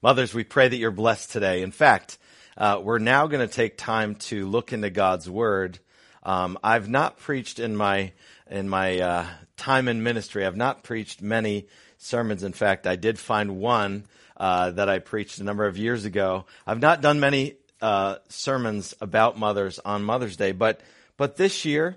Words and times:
Mothers, 0.00 0.32
we 0.32 0.44
pray 0.44 0.68
that 0.68 0.76
you're 0.76 0.92
blessed 0.92 1.32
today. 1.32 1.60
In 1.60 1.72
fact, 1.72 2.18
uh, 2.56 2.80
we're 2.80 3.00
now 3.00 3.26
going 3.26 3.46
to 3.46 3.52
take 3.52 3.76
time 3.76 4.14
to 4.14 4.46
look 4.46 4.72
into 4.72 4.90
God's 4.90 5.28
Word. 5.28 5.80
Um, 6.22 6.56
I've 6.62 6.88
not 6.88 7.18
preached 7.18 7.58
in 7.58 7.74
my 7.74 8.12
in 8.48 8.68
my 8.68 9.00
uh, 9.00 9.26
time 9.56 9.88
in 9.88 10.04
ministry. 10.04 10.46
I've 10.46 10.56
not 10.56 10.84
preached 10.84 11.20
many 11.20 11.66
sermons. 11.96 12.44
In 12.44 12.52
fact, 12.52 12.86
I 12.86 12.94
did 12.94 13.18
find 13.18 13.56
one 13.56 14.04
uh, 14.36 14.70
that 14.70 14.88
I 14.88 15.00
preached 15.00 15.40
a 15.40 15.44
number 15.44 15.66
of 15.66 15.76
years 15.76 16.04
ago. 16.04 16.46
I've 16.64 16.80
not 16.80 17.00
done 17.00 17.18
many 17.18 17.56
uh, 17.80 18.18
sermons 18.28 18.94
about 19.00 19.36
mothers 19.36 19.80
on 19.80 20.04
Mother's 20.04 20.36
Day, 20.36 20.52
but 20.52 20.80
but 21.16 21.36
this 21.36 21.64
year, 21.64 21.96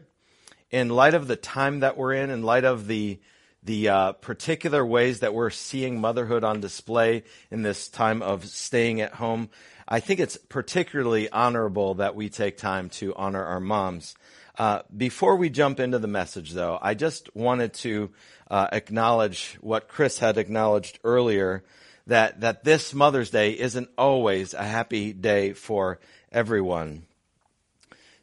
in 0.71 0.89
light 0.89 1.13
of 1.13 1.27
the 1.27 1.36
time 1.36 1.81
that 1.81 1.97
we're 1.97 2.13
in, 2.13 2.31
in 2.31 2.41
light 2.41 2.63
of 2.63 2.88
the 2.88 3.20
the 3.64 3.89
uh, 3.89 4.12
particular 4.14 4.86
ways 4.86 5.20
that 5.20 5.34
we're 5.34 5.50
seeing 5.50 6.02
motherhood 6.02 6.44
on 6.44 6.62
display 6.62 7.23
in 7.50 7.62
this 7.62 7.89
time 7.89 8.21
of 8.21 8.45
staying 8.45 9.02
at 9.02 9.14
home, 9.14 9.50
I 9.88 9.99
think 9.99 10.20
it's 10.20 10.38
particularly 10.38 11.30
honorable 11.30 11.95
that 11.95 12.16
we 12.16 12.30
take 12.30 12.58
time 12.58 12.90
to 12.91 13.13
honor 13.16 13.44
our 13.44 13.59
moms. 13.59 14.16
Uh, 14.58 14.82
before 14.95 15.35
we 15.35 15.49
jump 15.49 15.80
into 15.80 15.99
the 15.99 16.08
message, 16.08 16.52
though, 16.52 16.77
I 16.82 16.94
just 16.94 17.34
wanted 17.35 17.73
to 17.76 18.12
uh, 18.49 18.68
acknowledge 18.71 19.58
what 19.62 19.88
Chris 19.88 20.20
had 20.20 20.38
acknowledged 20.38 20.99
earlier 21.04 21.63
that 22.07 22.41
that 22.41 22.63
this 22.63 22.93
Mother's 22.93 23.30
Day 23.30 23.52
isn't 23.52 23.90
always 23.98 24.54
a 24.54 24.63
happy 24.63 25.13
day 25.13 25.54
for 25.54 25.99
everyone. 26.32 27.04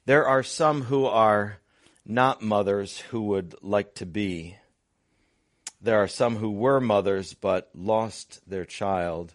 There 0.04 0.26
are 0.26 0.42
some 0.42 0.82
who 0.82 1.06
are 1.06 1.58
not 2.04 2.42
mothers 2.42 2.98
who 2.98 3.22
would 3.22 3.54
like 3.62 3.94
to 3.96 4.06
be. 4.06 4.56
There 5.80 6.02
are 6.02 6.08
some 6.08 6.36
who 6.36 6.50
were 6.50 6.80
mothers 6.80 7.34
but 7.34 7.70
lost 7.74 8.40
their 8.48 8.64
child. 8.64 9.34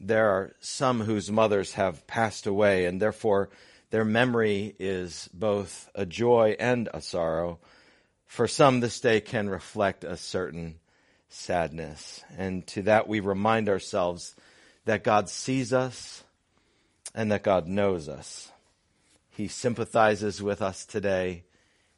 There 0.00 0.28
are 0.28 0.52
some 0.60 1.00
whose 1.02 1.30
mothers 1.30 1.74
have 1.74 2.06
passed 2.06 2.46
away, 2.46 2.86
and 2.86 3.00
therefore 3.00 3.50
their 3.90 4.04
memory 4.04 4.74
is 4.78 5.28
both 5.32 5.88
a 5.94 6.04
joy 6.06 6.56
and 6.58 6.88
a 6.92 7.00
sorrow. 7.00 7.60
For 8.26 8.48
some, 8.48 8.80
this 8.80 8.98
day 8.98 9.20
can 9.20 9.48
reflect 9.48 10.02
a 10.02 10.16
certain 10.16 10.76
sadness. 11.28 12.24
And 12.36 12.66
to 12.68 12.82
that, 12.82 13.06
we 13.06 13.20
remind 13.20 13.68
ourselves 13.68 14.34
that 14.86 15.04
God 15.04 15.28
sees 15.28 15.72
us 15.72 16.24
and 17.14 17.30
that 17.30 17.42
God 17.42 17.68
knows 17.68 18.08
us. 18.08 18.50
He 19.30 19.48
sympathizes 19.48 20.42
with 20.42 20.62
us 20.62 20.84
today. 20.84 21.44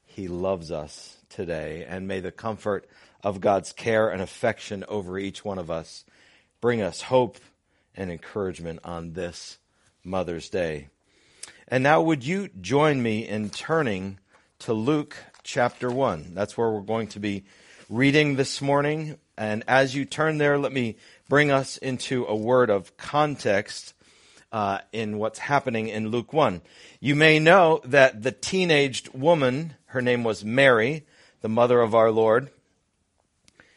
He 0.05 0.29
loves 0.29 0.71
us 0.71 1.17
today. 1.29 1.87
And 1.89 2.07
may 2.07 2.21
the 2.21 2.33
comfort 2.33 2.89
of 3.25 3.41
God's 3.41 3.73
care 3.73 4.11
and 4.11 4.23
affection 4.23 4.85
over 4.87 5.19
each 5.19 5.45
one 5.45 5.59
of 5.59 5.71
us 5.71 6.05
bring 6.61 6.81
us 6.81 7.03
hope 7.03 7.39
and 7.97 8.11
encouragement 8.11 8.81
on 8.85 9.15
this 9.15 9.59
Mother's 10.05 10.49
Day. 10.49 10.89
And 11.67 11.83
now, 11.83 12.03
would 12.03 12.25
you 12.25 12.49
join 12.61 13.03
me 13.03 13.27
in 13.27 13.51
turning 13.51 14.19
to 14.61 14.75
Luke 14.75 15.17
chapter 15.43 15.91
1? 15.91 16.33
That's 16.35 16.57
where 16.57 16.71
we're 16.71 16.81
going 16.81 17.09
to 17.09 17.21
be 17.21 17.45
reading 17.89 18.37
this 18.37 18.61
morning. 18.61 19.19
And 19.37 19.65
as 19.67 19.95
you 19.95 20.05
turn 20.05 20.39
there, 20.39 20.59
let 20.59 20.73
me 20.73 20.97
bring 21.29 21.51
us 21.51 21.79
into 21.79 22.27
a 22.27 22.37
word 22.37 22.71
of 22.71 22.97
context 22.97 23.95
uh, 24.53 24.79
in 24.93 25.19
what's 25.19 25.39
happening 25.39 25.89
in 25.89 26.09
Luke 26.09 26.33
1. 26.33 26.63
You 27.01 27.15
may 27.15 27.39
know 27.39 27.81
that 27.85 28.23
the 28.23 28.33
teenaged 28.33 29.13
woman, 29.15 29.75
her 29.87 30.03
name 30.03 30.25
was 30.25 30.45
Mary, 30.45 31.07
the 31.41 31.49
mother 31.49 31.81
of 31.81 31.95
our 31.95 32.11
Lord, 32.11 32.51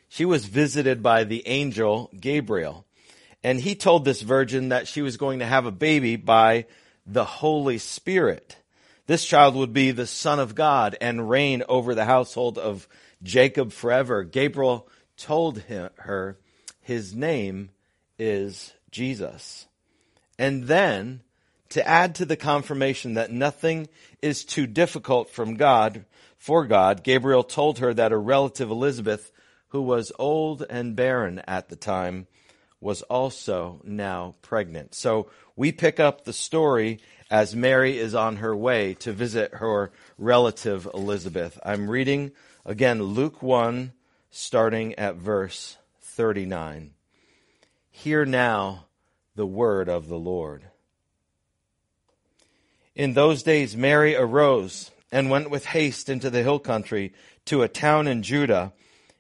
she 0.10 0.26
was 0.26 0.46
visited 0.46 1.04
by 1.04 1.24
the 1.24 1.48
angel 1.48 2.10
Gabriel. 2.20 2.86
And 3.44 3.60
he 3.60 3.76
told 3.76 4.04
this 4.04 4.22
virgin 4.22 4.70
that 4.70 4.88
she 4.88 5.02
was 5.02 5.18
going 5.18 5.40
to 5.40 5.46
have 5.46 5.66
a 5.66 5.72
baby 5.72 6.16
by 6.16 6.66
the 7.06 7.26
Holy 7.26 7.78
Spirit. 7.78 8.58
This 9.06 9.26
child 9.26 9.56
would 9.56 9.74
be 9.74 9.92
the 9.92 10.08
Son 10.08 10.40
of 10.40 10.56
God 10.56 10.98
and 11.00 11.30
reign 11.30 11.64
over 11.70 11.96
the 11.96 12.06
household 12.06 12.58
of 12.58 12.88
Jacob 13.24 13.72
forever. 13.72 14.24
Gabriel 14.24 14.88
told 15.16 15.60
him, 15.60 15.90
her 15.98 16.38
his 16.82 17.14
name 17.14 17.70
is 18.18 18.74
Jesus. 18.92 19.68
And 20.40 20.64
then, 20.64 21.22
to 21.70 21.86
add 21.86 22.16
to 22.16 22.26
the 22.26 22.38
confirmation 22.38 23.16
that 23.16 23.32
nothing 23.32 23.90
is 24.22 24.46
too 24.46 24.68
difficult 24.68 25.30
from 25.30 25.56
God, 25.56 26.06
for 26.38 26.66
God, 26.66 27.04
Gabriel 27.04 27.44
told 27.44 27.80
her 27.80 27.94
that 27.94 28.12
her 28.12 28.22
relative 28.22 28.70
Elizabeth 28.70 29.32
who 29.70 29.82
was 29.82 30.12
old 30.18 30.64
and 30.70 30.96
barren 30.96 31.42
at 31.48 31.70
the 31.70 31.76
time, 31.76 32.28
was 32.80 33.02
also 33.04 33.82
now 33.84 34.36
pregnant. 34.42 34.94
So 34.94 35.30
we 35.56 35.72
pick 35.72 36.00
up 36.00 36.24
the 36.24 36.34
story 36.34 37.00
as 37.30 37.56
Mary 37.56 37.98
is 37.98 38.16
on 38.16 38.38
her 38.38 38.56
way 38.56 38.94
to 38.96 39.12
visit 39.12 39.56
her 39.56 39.92
relative 40.18 40.88
Elizabeth. 40.94 41.60
I'm 41.66 41.90
reading 41.90 42.32
again 42.66 43.02
Luke 43.02 43.42
1, 43.42 43.94
starting 44.30 44.96
at 44.96 45.16
verse 45.16 45.78
39. 46.02 46.92
Hear 47.90 48.26
now 48.26 48.86
the 49.36 49.46
word 49.46 49.90
of 49.90 50.08
the 50.08 50.20
Lord. 50.20 50.64
In 52.96 53.14
those 53.14 53.44
days, 53.44 53.76
Mary 53.76 54.16
arose 54.16 54.92
and 55.12 55.30
went 55.30 55.50
with 55.50 55.66
haste 55.66 56.10
into 56.10 56.30
the 56.30 56.44
hill 56.44 56.60
country 56.60 57.14
to 57.46 57.62
a 57.62 57.68
town 57.68 58.08
in 58.08 58.24
Judah 58.24 58.74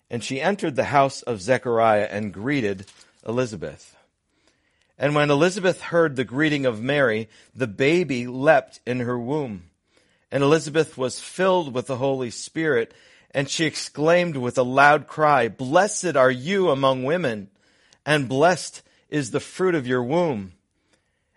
and 0.09 0.23
she 0.23 0.41
entered 0.41 0.75
the 0.75 0.85
house 0.85 1.22
of 1.22 1.41
Zechariah 1.41 2.07
and 2.09 2.34
greeted 2.34 2.85
Elizabeth. 3.28 3.95
And 4.97 5.13
when 5.13 5.29
Elizabeth 5.29 5.81
heard 5.81 6.16
the 6.16 6.23
greeting 6.23 6.66
of 6.66 6.81
Mary, 6.81 7.29
the 7.56 7.68
baby 7.68 8.25
leapt 8.25 8.79
in 8.85 9.01
her 9.01 9.18
womb. 9.18 9.63
And 10.31 10.44
Elizabeth 10.44 10.97
was 10.97 11.19
filled 11.19 11.73
with 11.73 11.88
the 11.88 11.97
Holy 11.97 12.31
Spirit, 12.31 12.94
and 13.31 13.50
she 13.50 13.66
exclaimed 13.66 14.38
with 14.38 14.57
a 14.57 14.63
loud 14.63 15.07
cry, 15.07 15.47
Blessed 15.47 16.16
are 16.16 16.31
you 16.31 16.69
among 16.69 17.03
women, 17.03 17.50
and 18.06 18.28
blessed 18.28 18.81
is 19.09 19.31
the 19.31 19.39
fruit 19.39 19.75
of 19.75 19.88
your 19.88 20.03
womb. 20.03 20.53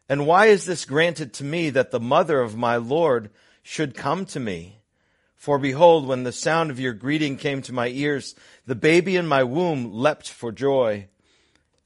And 0.08 0.26
why 0.26 0.46
is 0.46 0.64
this 0.64 0.84
granted 0.84 1.32
to 1.34 1.44
me 1.44 1.70
that 1.70 1.90
the 1.90 2.00
mother 2.00 2.40
of 2.40 2.56
my 2.56 2.76
Lord 2.76 3.30
should 3.62 3.94
come 3.94 4.24
to 4.26 4.40
me? 4.40 4.79
For 5.40 5.58
behold, 5.58 6.06
when 6.06 6.24
the 6.24 6.32
sound 6.32 6.70
of 6.70 6.78
your 6.78 6.92
greeting 6.92 7.38
came 7.38 7.62
to 7.62 7.72
my 7.72 7.88
ears, 7.88 8.34
the 8.66 8.74
baby 8.74 9.16
in 9.16 9.26
my 9.26 9.42
womb 9.42 9.90
leapt 9.90 10.28
for 10.28 10.52
joy. 10.52 11.08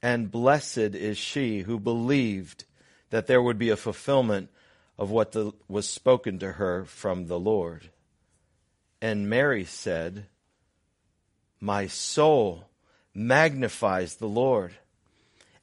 And 0.02 0.28
blessed 0.28 0.76
is 0.96 1.16
she 1.16 1.60
who 1.60 1.78
believed 1.78 2.64
that 3.10 3.28
there 3.28 3.40
would 3.40 3.56
be 3.56 3.70
a 3.70 3.76
fulfillment 3.76 4.50
of 4.98 5.12
what 5.12 5.30
the, 5.30 5.52
was 5.68 5.88
spoken 5.88 6.40
to 6.40 6.50
her 6.54 6.84
from 6.84 7.28
the 7.28 7.38
Lord. 7.38 7.90
And 9.00 9.30
Mary 9.30 9.64
said, 9.64 10.26
My 11.60 11.86
soul 11.86 12.64
magnifies 13.14 14.16
the 14.16 14.26
Lord, 14.26 14.72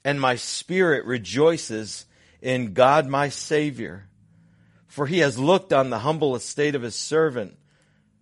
and 0.05 0.21
my 0.21 0.37
spirit 0.37 1.03
rejoices 1.03 2.05
in 2.41 2.71
God 2.71 3.05
my 3.05 3.27
Savior, 3.27 4.05
for 4.87 5.07
he 5.07 5.19
has 5.19 5.37
looked 5.37 5.73
on 5.73 5.89
the 5.89 5.99
humble 5.99 6.37
estate 6.37 6.73
of 6.73 6.83
his 6.83 6.95
servant. 6.95 7.57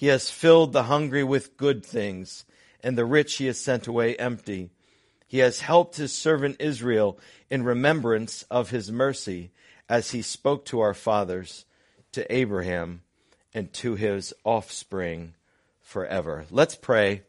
He 0.00 0.06
has 0.06 0.30
filled 0.30 0.72
the 0.72 0.84
hungry 0.84 1.22
with 1.22 1.58
good 1.58 1.84
things, 1.84 2.46
and 2.82 2.96
the 2.96 3.04
rich 3.04 3.36
he 3.36 3.44
has 3.44 3.60
sent 3.60 3.86
away 3.86 4.16
empty. 4.16 4.70
He 5.28 5.40
has 5.40 5.60
helped 5.60 5.96
his 5.96 6.10
servant 6.10 6.56
Israel 6.58 7.18
in 7.50 7.64
remembrance 7.64 8.42
of 8.44 8.70
his 8.70 8.90
mercy, 8.90 9.50
as 9.90 10.12
he 10.12 10.22
spoke 10.22 10.64
to 10.64 10.80
our 10.80 10.94
fathers, 10.94 11.66
to 12.12 12.34
Abraham, 12.34 13.02
and 13.52 13.70
to 13.74 13.94
his 13.94 14.32
offspring 14.42 15.34
forever. 15.82 16.46
Let's 16.50 16.76
pray 16.76 17.24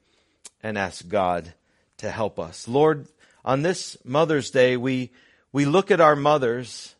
and 0.63 0.77
ask 0.77 1.05
God 1.09 1.53
to 1.97 2.09
help 2.09 2.39
us. 2.39 2.69
Lord, 2.69 3.09
on 3.43 3.63
this 3.63 3.97
Mother's 4.05 4.49
Day, 4.49 4.77
we, 4.77 5.11
we 5.51 5.65
look 5.65 5.91
at 5.91 5.99
our 5.99 6.15
mothers 6.15 6.95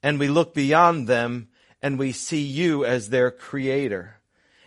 and 0.00 0.20
we 0.20 0.28
look 0.28 0.54
beyond 0.54 1.08
them 1.08 1.48
and 1.82 1.98
we 1.98 2.12
see 2.12 2.42
you 2.42 2.84
as 2.84 3.10
their 3.10 3.32
creator. 3.32 4.17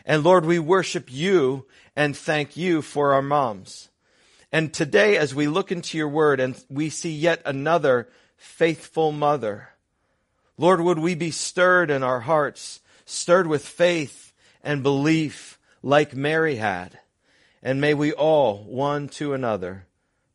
And 0.06 0.24
Lord, 0.24 0.46
we 0.46 0.60
worship 0.60 1.12
you 1.12 1.66
and 1.96 2.16
thank 2.16 2.58
you 2.58 2.82
for 2.82 3.14
our 3.14 3.22
moms. 3.22 3.90
And 4.52 4.74
today, 4.74 5.18
as 5.18 5.34
we 5.34 5.48
look 5.48 5.72
into 5.72 5.98
your 5.98 6.10
word 6.10 6.40
and 6.40 6.62
we 6.70 6.90
see 6.90 7.12
yet 7.12 7.42
another 7.46 8.10
faithful 8.36 9.12
mother. 9.12 9.70
Lord, 10.58 10.82
would 10.82 11.00
we 11.00 11.16
be 11.16 11.32
stirred 11.32 11.90
in 11.90 12.04
our 12.04 12.20
hearts, 12.20 12.82
stirred 13.06 13.48
with 13.48 13.66
faith 13.66 14.34
and 14.64 14.84
belief 14.84 15.60
like 15.82 16.16
Mary 16.16 16.56
had. 16.56 17.00
And 17.64 17.80
may 17.80 17.94
we 17.94 18.12
all, 18.12 18.64
one 18.64 19.08
to 19.10 19.34
another, 19.34 19.86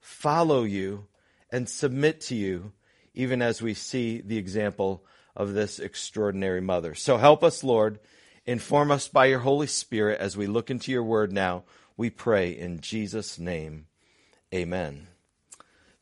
follow 0.00 0.62
you 0.62 1.06
and 1.50 1.68
submit 1.68 2.20
to 2.22 2.34
you, 2.34 2.72
even 3.14 3.42
as 3.42 3.60
we 3.60 3.74
see 3.74 4.20
the 4.20 4.38
example 4.38 5.04
of 5.34 5.52
this 5.52 5.78
extraordinary 5.78 6.60
mother. 6.60 6.94
So 6.94 7.16
help 7.16 7.42
us, 7.42 7.64
Lord. 7.64 7.98
Inform 8.46 8.92
us 8.92 9.08
by 9.08 9.26
your 9.26 9.40
Holy 9.40 9.66
Spirit 9.66 10.20
as 10.20 10.36
we 10.36 10.46
look 10.46 10.70
into 10.70 10.92
your 10.92 11.02
word 11.02 11.32
now. 11.32 11.64
We 11.96 12.10
pray 12.10 12.50
in 12.50 12.80
Jesus' 12.80 13.40
name. 13.40 13.86
Amen. 14.54 15.08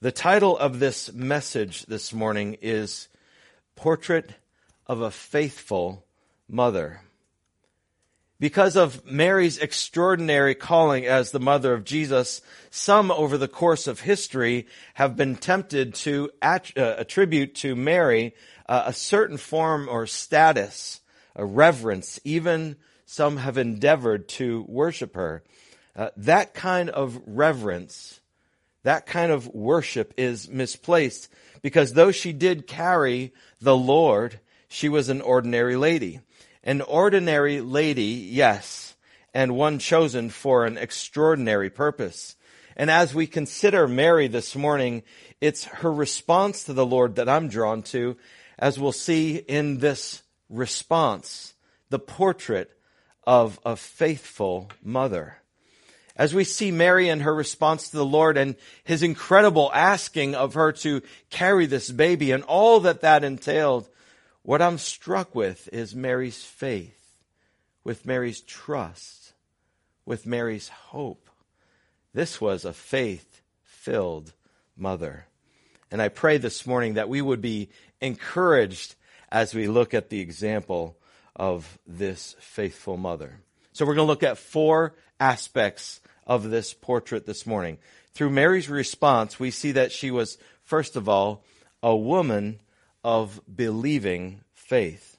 The 0.03 0.13
title 0.13 0.59
of 0.59 0.79
this 0.79 1.11
message 1.11 1.87
this 1.87 2.13
morning 2.13 2.59
is 2.61 3.09
Portrait 3.77 4.35
of 4.87 5.01
a 5.01 5.11
Faithful 5.11 6.05
Mother. 6.47 7.01
Because 8.39 8.77
of 8.77 9.07
Mary's 9.07 9.57
extraordinary 9.57 10.55
calling 10.55 11.07
as 11.07 11.31
the 11.31 11.41
mother 11.41 11.73
of 11.73 11.85
Jesus, 11.85 12.43
some 12.69 13.11
over 13.11 13.39
the 13.39 13.49
course 13.49 13.87
of 13.87 14.01
history 14.01 14.67
have 14.93 15.17
been 15.17 15.37
tempted 15.37 15.95
to 15.95 16.31
uh, 16.43 16.59
attribute 16.77 17.55
to 17.55 17.75
Mary 17.75 18.35
uh, 18.69 18.83
a 18.85 18.93
certain 18.93 19.39
form 19.39 19.89
or 19.89 20.07
status, 20.07 21.01
a 21.37 21.45
reverence. 21.45 22.21
Even 22.25 22.77
some 23.07 23.37
have 23.39 23.59
endeavored 23.59 24.29
to 24.29 24.65
worship 24.69 25.15
her. 25.15 25.43
Uh, 25.97 26.11
that 26.17 26.55
kind 26.55 26.91
of 26.91 27.21
reverence, 27.27 28.21
that 28.83 29.07
kind 29.07 29.31
of 29.31 29.47
worship 29.49 30.13
is 30.17 30.49
misplaced 30.49 31.29
because 31.63 31.93
though 31.93 32.11
she 32.11 32.33
did 32.33 32.67
carry 32.67 33.33
the 33.61 33.77
Lord, 33.77 34.41
she 34.69 34.89
was 34.89 35.09
an 35.09 35.21
ordinary 35.21 35.77
lady. 35.77 36.21
An 36.65 36.81
ordinary 36.81 37.61
lady, 37.61 38.29
yes, 38.31 38.97
and 39.33 39.55
one 39.55 39.79
chosen 39.79 40.31
for 40.31 40.65
an 40.65 40.77
extraordinary 40.79 41.71
purpose. 41.71 42.37
And 42.77 42.91
as 42.91 43.15
we 43.15 43.27
consider 43.27 43.87
Mary 43.87 44.27
this 44.27 44.57
morning, 44.57 45.05
it's 45.41 45.65
her 45.65 45.93
response 45.93 46.65
to 46.65 46.73
the 46.73 46.87
Lord 46.87 47.17
that 47.17 47.29
I'm 47.29 47.49
drawn 47.49 47.83
to, 47.85 48.17
as 48.59 48.79
we'll 48.79 48.93
see 48.93 49.37
in 49.37 49.79
this 49.79 50.24
response, 50.55 51.55
the 51.91 51.99
portrait 51.99 52.71
of 53.25 53.59
a 53.65 53.77
faithful 53.77 54.71
mother. 54.83 55.39
As 56.17 56.33
we 56.33 56.45
see 56.45 56.71
Mary 56.71 57.09
and 57.09 57.23
her 57.23 57.35
response 57.35 57.91
to 57.91 57.97
the 57.97 58.05
Lord 58.05 58.37
and 58.37 58.55
his 58.85 59.03
incredible 59.03 59.71
asking 59.75 60.35
of 60.35 60.55
her 60.55 60.71
to 60.73 61.03
carry 61.31 61.67
this 61.67 61.91
baby 61.91 62.31
and 62.31 62.45
all 62.45 62.81
that 62.81 63.01
that 63.01 63.25
entailed, 63.25 63.89
what 64.43 64.63
I'm 64.63 64.79
struck 64.79 65.35
with 65.35 65.69
is 65.73 65.95
Mary's 65.95 66.45
faith, 66.45 67.17
with 67.83 68.07
Mary's 68.07 68.41
trust, 68.41 69.33
with 70.07 70.27
Mary's 70.27 70.69
hope. 70.69 71.29
This 72.13 72.41
was 72.41 72.65
a 72.65 72.73
faith 72.73 73.43
filled 73.65 74.33
mother. 74.77 75.27
And 75.91 76.01
I 76.01 76.09
pray 76.09 76.39
this 76.39 76.67
morning 76.67 76.95
that 76.95 77.09
we 77.09 77.21
would 77.21 77.41
be 77.41 77.71
encouraged 78.01 78.95
as 79.35 79.53
we 79.53 79.67
look 79.67 79.95
at 79.95 80.11
the 80.11 80.21
example 80.21 80.97
of 81.35 81.77
this 81.85 82.37
faithful 82.39 82.97
mother. 82.97 83.41
So 83.73 83.85
we're 83.85 83.97
going 83.97 84.07
to 84.07 84.11
look 84.13 84.23
at 84.23 84.39
four 84.39 84.95
aspects 85.19 86.01
of 86.25 86.51
this 86.51 86.73
portrait 86.73 87.27
this 87.27 87.45
morning. 87.45 87.79
Through 88.13 88.31
Mary's 88.31 88.69
response, 88.69 89.41
we 89.41 89.51
see 89.51 89.73
that 89.73 89.91
she 89.91 90.13
was, 90.13 90.39
first 90.63 90.95
of 90.95 91.09
all, 91.09 91.43
a 91.83 91.97
woman 91.97 92.61
of 93.03 93.41
believing 93.53 94.43
faith. 94.53 95.19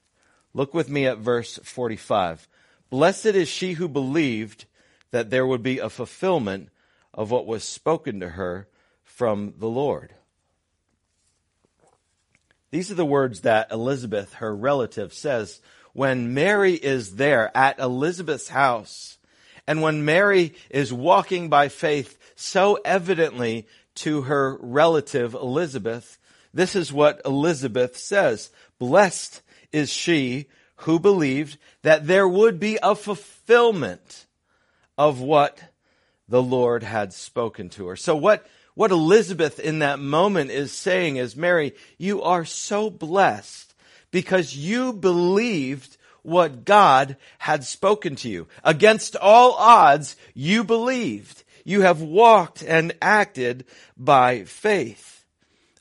Look 0.54 0.74
with 0.74 0.88
me 0.88 1.06
at 1.06 1.18
verse 1.18 1.60
45. 1.62 2.48
Blessed 2.90 3.26
is 3.26 3.50
she 3.50 3.74
who 3.74 3.90
believed 3.90 4.64
that 5.12 5.30
there 5.30 5.46
would 5.46 5.62
be 5.62 5.80
a 5.80 5.90
fulfillment 5.90 6.70
of 7.14 7.32
what 7.32 7.46
was 7.46 7.66
spoken 7.66 8.22
to 8.22 8.30
her 8.30 8.70
from 9.04 9.56
the 9.58 9.68
Lord. 9.68 10.14
These 12.76 12.92
are 12.92 12.96
the 12.96 13.06
words 13.06 13.40
that 13.40 13.72
Elizabeth, 13.72 14.34
her 14.34 14.54
relative, 14.54 15.14
says 15.14 15.62
when 15.94 16.34
Mary 16.34 16.74
is 16.74 17.16
there 17.16 17.50
at 17.56 17.80
Elizabeth's 17.80 18.50
house. 18.50 19.18
And 19.66 19.82
when 19.82 20.04
Mary 20.04 20.56
is 20.70 20.92
walking 20.92 21.48
by 21.48 21.70
faith 21.70 22.18
so 22.36 22.78
evidently 22.84 23.66
to 24.04 24.24
her 24.24 24.58
relative 24.60 25.36
Elizabeth, 25.36 26.18
this 26.54 26.76
is 26.76 26.92
what 26.92 27.22
Elizabeth 27.24 27.96
says. 27.96 28.52
Blessed 28.78 29.42
is 29.72 29.90
she 29.90 30.48
who 30.80 31.00
believed 31.00 31.58
that 31.84 32.08
there 32.08 32.28
would 32.28 32.60
be 32.60 32.78
a 32.84 32.94
fulfillment 32.94 34.26
of 34.98 35.22
what 35.22 35.64
the 36.28 36.44
Lord 36.44 36.84
had 36.84 37.14
spoken 37.14 37.70
to 37.70 37.88
her. 37.88 37.96
So 37.96 38.18
what, 38.18 38.46
what 38.76 38.92
Elizabeth 38.92 39.60
in 39.60 39.80
that 39.80 40.00
moment 40.00 40.52
is 40.52 40.72
saying 40.72 41.16
is, 41.16 41.36
Mary, 41.36 41.74
you 41.98 42.22
are 42.22 42.46
so 42.46 42.90
blessed 42.90 43.74
because 44.12 44.56
you 44.56 44.94
believed 44.94 45.98
what 46.22 46.66
God 46.66 47.18
had 47.38 47.64
spoken 47.64 48.16
to 48.18 48.30
you. 48.30 48.48
Against 48.64 49.16
all 49.16 49.54
odds, 49.54 50.16
you 50.34 50.64
believed. 50.64 51.44
You 51.64 51.82
have 51.82 52.02
walked 52.02 52.64
and 52.64 52.94
acted 53.02 53.66
by 53.98 54.44
faith. 54.44 55.26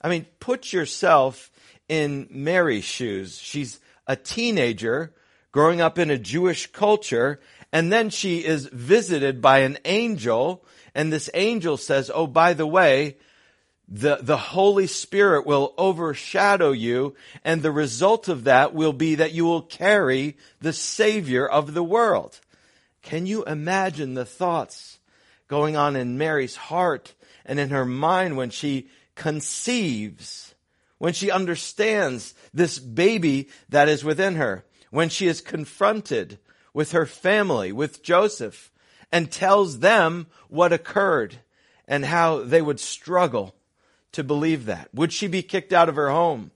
I 0.00 0.08
mean, 0.08 0.26
put 0.38 0.72
yourself 0.72 1.50
in 1.88 2.28
Mary's 2.30 2.84
shoes. 2.84 3.38
She's 3.38 3.80
a 4.06 4.16
teenager 4.16 5.12
growing 5.50 5.80
up 5.80 5.98
in 5.98 6.10
a 6.10 6.18
Jewish 6.18 6.70
culture, 6.72 7.40
and 7.72 7.92
then 7.92 8.10
she 8.10 8.44
is 8.44 8.66
visited 8.66 9.40
by 9.40 9.60
an 9.60 9.78
angel, 9.84 10.64
and 10.94 11.12
this 11.12 11.28
angel 11.34 11.76
says, 11.76 12.10
Oh, 12.14 12.26
by 12.26 12.54
the 12.54 12.66
way, 12.66 13.16
the, 13.88 14.18
the 14.20 14.36
Holy 14.36 14.86
Spirit 14.86 15.46
will 15.46 15.74
overshadow 15.76 16.72
you, 16.72 17.14
and 17.44 17.62
the 17.62 17.72
result 17.72 18.28
of 18.28 18.44
that 18.44 18.72
will 18.72 18.92
be 18.92 19.16
that 19.16 19.32
you 19.32 19.44
will 19.44 19.62
carry 19.62 20.36
the 20.60 20.72
Savior 20.72 21.46
of 21.46 21.74
the 21.74 21.84
world. 21.84 22.40
Can 23.02 23.26
you 23.26 23.44
imagine 23.44 24.14
the 24.14 24.24
thoughts 24.24 24.98
going 25.48 25.76
on 25.76 25.96
in 25.96 26.16
Mary's 26.16 26.56
heart 26.56 27.14
and 27.44 27.60
in 27.60 27.70
her 27.70 27.84
mind 27.84 28.36
when 28.36 28.48
she 28.48 28.88
conceives, 29.14 30.54
when 30.96 31.12
she 31.12 31.30
understands 31.30 32.34
this 32.54 32.78
baby 32.78 33.48
that 33.68 33.88
is 33.88 34.02
within 34.02 34.36
her, 34.36 34.64
when 34.90 35.10
she 35.10 35.26
is 35.26 35.42
confronted 35.42 36.38
with 36.72 36.92
her 36.92 37.04
family, 37.04 37.70
with 37.70 38.02
Joseph, 38.02 38.72
and 39.12 39.30
tells 39.30 39.80
them 39.80 40.26
what 40.48 40.72
occurred 40.72 41.36
and 41.86 42.04
how 42.04 42.42
they 42.42 42.62
would 42.62 42.80
struggle 42.80 43.54
to 44.12 44.24
believe 44.24 44.66
that. 44.66 44.88
Would 44.94 45.12
she 45.12 45.26
be 45.26 45.42
kicked 45.42 45.72
out 45.72 45.88
of 45.88 45.96
her 45.96 46.10
home? 46.10 46.50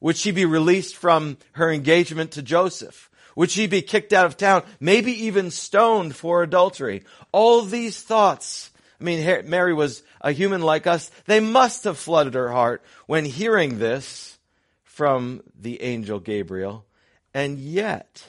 Would 0.00 0.16
she 0.16 0.30
be 0.30 0.44
released 0.44 0.96
from 0.96 1.38
her 1.52 1.70
engagement 1.70 2.32
to 2.32 2.42
Joseph? 2.42 3.10
Would 3.34 3.50
she 3.50 3.66
be 3.66 3.82
kicked 3.82 4.12
out 4.12 4.26
of 4.26 4.36
town? 4.36 4.62
Maybe 4.80 5.12
even 5.26 5.50
stoned 5.50 6.16
for 6.16 6.42
adultery? 6.42 7.02
All 7.32 7.62
these 7.62 8.00
thoughts 8.02 8.70
I 9.00 9.04
mean, 9.04 9.48
Mary 9.48 9.74
was 9.74 10.02
a 10.20 10.32
human 10.32 10.62
like 10.62 10.86
us. 10.86 11.10
They 11.26 11.40
must 11.40 11.84
have 11.84 11.98
flooded 11.98 12.34
her 12.34 12.50
heart 12.50 12.82
when 13.06 13.24
hearing 13.24 13.78
this 13.78 14.38
from 14.84 15.42
the 15.58 15.82
angel 15.82 16.18
Gabriel. 16.18 16.86
And 17.34 17.58
yet, 17.58 18.24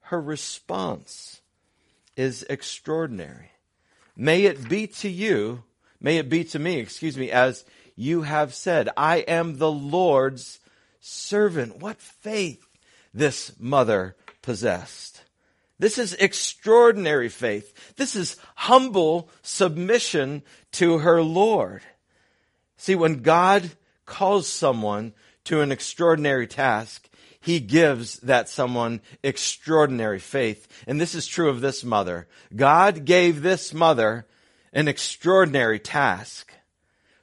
her 0.00 0.20
response 0.20 1.39
is 2.20 2.44
extraordinary. 2.50 3.50
May 4.14 4.44
it 4.44 4.68
be 4.68 4.86
to 4.88 5.08
you, 5.08 5.64
may 6.00 6.18
it 6.18 6.28
be 6.28 6.44
to 6.44 6.58
me, 6.58 6.78
excuse 6.78 7.16
me, 7.16 7.30
as 7.30 7.64
you 7.96 8.22
have 8.22 8.52
said, 8.52 8.90
I 8.94 9.18
am 9.20 9.56
the 9.56 9.72
Lord's 9.72 10.60
servant. 11.00 11.78
What 11.78 11.98
faith 11.98 12.62
this 13.14 13.52
mother 13.58 14.16
possessed. 14.42 15.22
This 15.78 15.96
is 15.96 16.12
extraordinary 16.12 17.30
faith. 17.30 17.94
This 17.96 18.14
is 18.14 18.36
humble 18.54 19.30
submission 19.40 20.42
to 20.72 20.98
her 20.98 21.22
Lord. 21.22 21.80
See, 22.76 22.94
when 22.94 23.22
God 23.22 23.70
calls 24.04 24.46
someone 24.46 25.14
to 25.44 25.62
an 25.62 25.72
extraordinary 25.72 26.46
task, 26.46 27.08
he 27.40 27.60
gives 27.60 28.18
that 28.20 28.48
someone 28.48 29.00
extraordinary 29.22 30.18
faith. 30.18 30.68
And 30.86 31.00
this 31.00 31.14
is 31.14 31.26
true 31.26 31.48
of 31.48 31.60
this 31.60 31.82
mother. 31.82 32.28
God 32.54 33.04
gave 33.04 33.40
this 33.42 33.72
mother 33.72 34.26
an 34.72 34.88
extraordinary 34.88 35.78
task, 35.78 36.52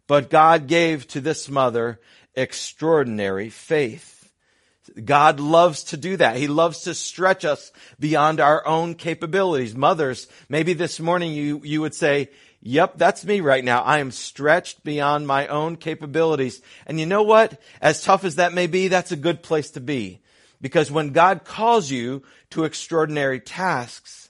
but 0.07 0.29
God 0.29 0.67
gave 0.67 1.07
to 1.09 1.21
this 1.21 1.49
mother 1.49 1.99
extraordinary 2.35 3.49
faith. 3.49 4.31
God 5.03 5.39
loves 5.39 5.83
to 5.85 5.97
do 5.97 6.17
that. 6.17 6.37
He 6.37 6.47
loves 6.47 6.81
to 6.81 6.93
stretch 6.93 7.45
us 7.45 7.71
beyond 7.99 8.39
our 8.39 8.65
own 8.65 8.95
capabilities. 8.95 9.75
Mothers, 9.75 10.27
maybe 10.49 10.73
this 10.73 10.99
morning 10.99 11.33
you, 11.33 11.61
you 11.63 11.81
would 11.81 11.93
say, 11.93 12.29
Yep, 12.61 12.97
that's 12.97 13.23
me 13.23 13.39
right 13.39 13.63
now. 13.63 13.81
I 13.81 13.99
am 13.99 14.11
stretched 14.11 14.83
beyond 14.83 15.27
my 15.27 15.47
own 15.47 15.77
capabilities. 15.77 16.61
And 16.85 16.99
you 16.99 17.05
know 17.05 17.23
what? 17.23 17.61
As 17.81 18.01
tough 18.01 18.23
as 18.23 18.35
that 18.35 18.53
may 18.53 18.67
be, 18.67 18.87
that's 18.87 19.11
a 19.11 19.17
good 19.17 19.43
place 19.43 19.71
to 19.71 19.79
be. 19.79 20.21
Because 20.59 20.91
when 20.91 21.11
God 21.11 21.45
calls 21.45 21.91
you 21.91 22.23
to 22.51 22.63
extraordinary 22.63 23.39
tasks, 23.39 24.29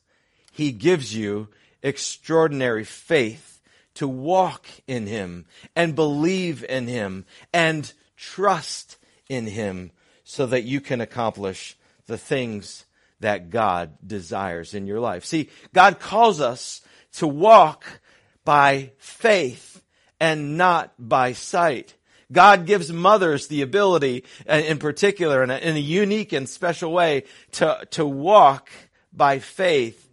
He 0.51 0.71
gives 0.71 1.15
you 1.15 1.47
extraordinary 1.81 2.83
faith 2.83 3.61
to 3.95 4.07
walk 4.07 4.67
in 4.87 5.07
Him 5.07 5.45
and 5.75 5.95
believe 5.95 6.63
in 6.63 6.87
Him 6.87 7.25
and 7.53 7.91
trust 8.17 8.97
in 9.29 9.47
Him 9.47 9.91
so 10.23 10.45
that 10.47 10.63
you 10.63 10.81
can 10.81 10.99
accomplish 10.99 11.77
the 12.07 12.17
things 12.17 12.85
that 13.21 13.49
God 13.49 13.93
desires 14.05 14.73
in 14.73 14.85
your 14.85 14.99
life. 14.99 15.25
See, 15.25 15.49
God 15.73 15.99
calls 15.99 16.41
us 16.41 16.81
to 17.13 17.27
walk 17.27 18.01
by 18.47 18.91
faith 18.97 19.83
and 20.21 20.57
not 20.57 20.93
by 20.97 21.33
sight. 21.33 21.95
God 22.31 22.65
gives 22.65 22.93
mothers 22.93 23.47
the 23.47 23.61
ability, 23.61 24.23
uh, 24.49 24.53
in 24.53 24.77
particular, 24.77 25.43
in 25.43 25.49
a, 25.49 25.57
in 25.57 25.75
a, 25.75 25.79
unique 25.79 26.31
and 26.31 26.47
special 26.47 26.93
way, 26.93 27.25
to, 27.51 27.85
to 27.91 28.05
walk 28.05 28.69
by 29.11 29.39
faith 29.39 30.09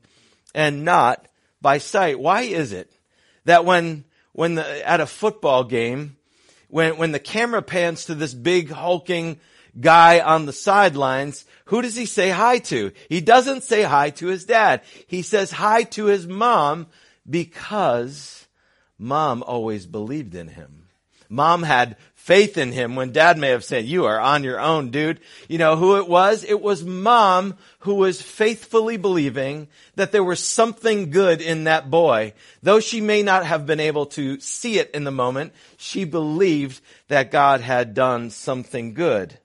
and 0.53 0.85
not 0.85 1.29
by 1.63 1.79
sight. 1.79 2.19
Why 2.19 2.43
is 2.43 2.73
it 2.73 2.93
that 3.45 3.65
when, 3.65 4.03
when 4.33 4.57
the, 4.57 4.89
at 4.89 4.99
a 4.99 5.07
football 5.07 5.63
game, 5.63 6.17
when, 6.67 6.97
when 6.97 7.13
the 7.13 7.21
camera 7.21 7.63
pans 7.63 8.07
to 8.07 8.17
this 8.17 8.35
big 8.35 8.69
hulking 8.69 9.39
guy 9.81 10.19
on 10.19 10.47
the 10.47 10.53
sidelines, 10.53 11.45
who 11.67 11.83
does 11.83 11.95
he 11.95 12.07
say 12.07 12.31
hi 12.31 12.59
to? 12.59 12.91
He 13.09 13.21
doesn't 13.21 13.63
say 13.63 13.85
hi 13.85 14.11
to 14.11 14.27
his 14.27 14.45
dad. 14.45 14.83
He 15.07 15.23
says 15.23 15.53
hi 15.53 15.85
to 15.85 16.07
his 16.07 16.27
mom 16.27 16.89
because 17.29 18.47
mom 18.99 19.43
always 19.43 19.87
believed 19.87 20.35
in 20.35 20.49
him. 20.49 20.89
Mom 21.29 21.63
had 21.63 21.97
faith 22.15 22.57
in 22.57 22.73
him 22.73 22.97
when 22.97 23.13
dad 23.13 23.39
may 23.39 23.49
have 23.49 23.65
said, 23.65 23.85
you 23.85 24.05
are 24.05 24.21
on 24.21 24.45
your 24.45 24.61
own, 24.61 24.91
dude. 24.91 25.21
You 25.49 25.59
know 25.59 25.77
who 25.77 25.97
it 25.97 26.09
was? 26.09 26.45
It 26.45 26.61
was 26.61 26.85
mom 26.85 27.57
who 27.81 27.97
was 27.97 28.23
faithfully 28.23 28.97
believing 28.97 29.69
that 29.97 30.13
there 30.13 30.25
was 30.25 30.41
something 30.41 31.11
good 31.11 31.41
in 31.41 31.65
that 31.65 31.91
boy. 31.91 32.35
Though 32.63 32.81
she 32.81 33.01
may 33.01 33.23
not 33.23 33.45
have 33.45 33.67
been 33.67 33.81
able 33.81 34.07
to 34.07 34.39
see 34.41 34.79
it 34.79 34.91
in 34.93 35.05
the 35.05 35.11
moment, 35.11 35.53
she 35.77 36.05
believed 36.05 36.81
that 37.09 37.31
God 37.31 37.61
had 37.61 37.95
done 37.95 38.31
something 38.31 38.95
good. 38.95 39.39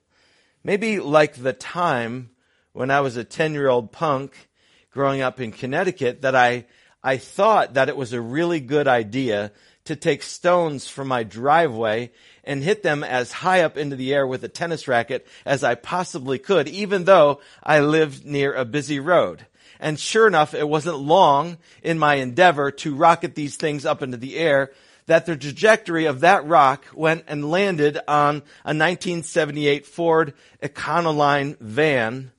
Maybe 0.62 1.00
like 1.00 1.34
the 1.34 1.52
time 1.52 2.30
when 2.72 2.90
I 2.90 3.00
was 3.00 3.16
a 3.16 3.24
10 3.24 3.52
year 3.52 3.68
old 3.68 3.92
punk 3.92 4.48
growing 4.90 5.22
up 5.22 5.40
in 5.40 5.52
Connecticut 5.52 6.22
that 6.22 6.34
I 6.34 6.66
I 7.02 7.16
thought 7.16 7.74
that 7.74 7.88
it 7.88 7.96
was 7.96 8.12
a 8.12 8.20
really 8.20 8.60
good 8.60 8.86
idea 8.86 9.52
to 9.84 9.96
take 9.96 10.22
stones 10.22 10.86
from 10.86 11.08
my 11.08 11.22
driveway 11.22 12.10
and 12.44 12.62
hit 12.62 12.82
them 12.82 13.02
as 13.02 13.32
high 13.32 13.62
up 13.62 13.76
into 13.76 13.96
the 13.96 14.12
air 14.12 14.26
with 14.26 14.44
a 14.44 14.48
tennis 14.48 14.86
racket 14.86 15.26
as 15.44 15.64
I 15.64 15.74
possibly 15.74 16.38
could, 16.38 16.68
even 16.68 17.04
though 17.04 17.40
I 17.62 17.80
lived 17.80 18.26
near 18.26 18.52
a 18.54 18.64
busy 18.64 19.00
road. 19.00 19.46
And 19.78 19.98
sure 19.98 20.26
enough, 20.26 20.52
it 20.52 20.68
wasn't 20.68 20.98
long 20.98 21.56
in 21.82 21.98
my 21.98 22.16
endeavor 22.16 22.70
to 22.70 22.94
rocket 22.94 23.34
these 23.34 23.56
things 23.56 23.86
up 23.86 24.02
into 24.02 24.18
the 24.18 24.36
air 24.36 24.70
that 25.06 25.26
the 25.26 25.36
trajectory 25.36 26.04
of 26.04 26.20
that 26.20 26.46
rock 26.46 26.84
went 26.94 27.24
and 27.26 27.50
landed 27.50 27.98
on 28.06 28.36
a 28.64 28.76
1978 28.76 29.86
Ford 29.86 30.34
Econoline 30.62 31.58
van 31.58 32.30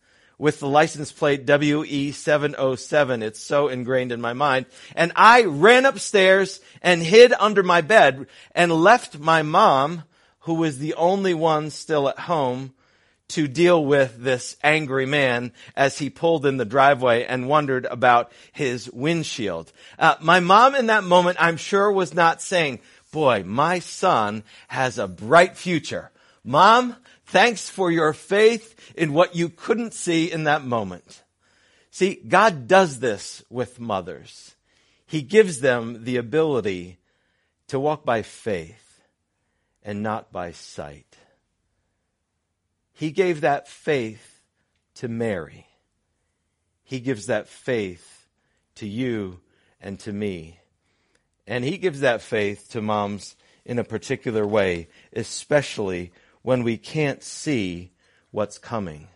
with 0.41 0.59
the 0.59 0.67
license 0.67 1.11
plate 1.11 1.45
WE707. 1.45 3.21
It's 3.21 3.39
so 3.39 3.67
ingrained 3.67 4.11
in 4.11 4.19
my 4.19 4.33
mind. 4.33 4.65
And 4.95 5.11
I 5.15 5.43
ran 5.43 5.85
upstairs 5.85 6.59
and 6.81 7.03
hid 7.03 7.31
under 7.31 7.61
my 7.61 7.81
bed 7.81 8.25
and 8.55 8.71
left 8.71 9.19
my 9.19 9.43
mom, 9.43 10.01
who 10.39 10.55
was 10.55 10.79
the 10.79 10.95
only 10.95 11.35
one 11.35 11.69
still 11.69 12.09
at 12.09 12.17
home, 12.17 12.73
to 13.27 13.47
deal 13.47 13.85
with 13.85 14.17
this 14.17 14.57
angry 14.63 15.05
man 15.05 15.53
as 15.75 15.99
he 15.99 16.09
pulled 16.09 16.47
in 16.47 16.57
the 16.57 16.65
driveway 16.65 17.23
and 17.23 17.47
wondered 17.47 17.85
about 17.85 18.31
his 18.51 18.89
windshield. 18.91 19.71
Uh, 19.99 20.15
my 20.21 20.39
mom 20.39 20.73
in 20.73 20.87
that 20.87 21.03
moment, 21.03 21.37
I'm 21.39 21.57
sure 21.57 21.91
was 21.91 22.15
not 22.15 22.41
saying, 22.41 22.79
boy, 23.11 23.43
my 23.45 23.77
son 23.77 24.43
has 24.69 24.97
a 24.97 25.07
bright 25.07 25.55
future. 25.55 26.09
Mom, 26.43 26.95
Thanks 27.31 27.69
for 27.69 27.89
your 27.89 28.11
faith 28.11 28.93
in 28.93 29.13
what 29.13 29.37
you 29.37 29.47
couldn't 29.47 29.93
see 29.93 30.29
in 30.29 30.43
that 30.43 30.65
moment. 30.65 31.23
See, 31.89 32.15
God 32.15 32.67
does 32.67 32.99
this 32.99 33.41
with 33.49 33.79
mothers. 33.79 34.55
He 35.05 35.21
gives 35.21 35.61
them 35.61 36.03
the 36.03 36.17
ability 36.17 36.99
to 37.69 37.79
walk 37.79 38.03
by 38.03 38.21
faith 38.21 39.01
and 39.81 40.03
not 40.03 40.33
by 40.33 40.51
sight. 40.51 41.15
He 42.91 43.11
gave 43.11 43.39
that 43.39 43.69
faith 43.69 44.41
to 44.95 45.07
Mary. 45.07 45.67
He 46.83 46.99
gives 46.99 47.27
that 47.27 47.47
faith 47.47 48.27
to 48.75 48.85
you 48.85 49.39
and 49.79 49.97
to 50.01 50.11
me. 50.11 50.59
And 51.47 51.63
he 51.63 51.77
gives 51.77 52.01
that 52.01 52.21
faith 52.21 52.71
to 52.71 52.81
moms 52.81 53.37
in 53.63 53.79
a 53.79 53.85
particular 53.85 54.45
way, 54.45 54.89
especially 55.13 56.11
when 56.41 56.63
we 56.63 56.77
can't 56.77 57.23
see 57.23 57.91
what's 58.31 58.57
coming. 58.57 59.07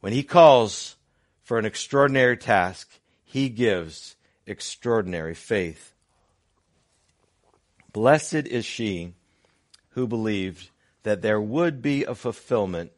When 0.00 0.12
he 0.12 0.22
calls 0.22 0.96
for 1.42 1.58
an 1.58 1.64
extraordinary 1.64 2.36
task, 2.36 3.00
he 3.24 3.48
gives 3.48 4.16
extraordinary 4.46 5.34
faith. 5.34 5.92
Blessed 7.92 8.46
is 8.46 8.64
she 8.64 9.14
who 9.90 10.06
believed 10.06 10.70
that 11.02 11.22
there 11.22 11.40
would 11.40 11.82
be 11.82 12.04
a 12.04 12.14
fulfillment 12.14 12.92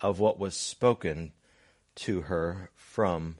of 0.00 0.20
what 0.20 0.38
was 0.38 0.56
spoken 0.56 1.32
to 1.94 2.22
her 2.22 2.70
from 2.74 3.36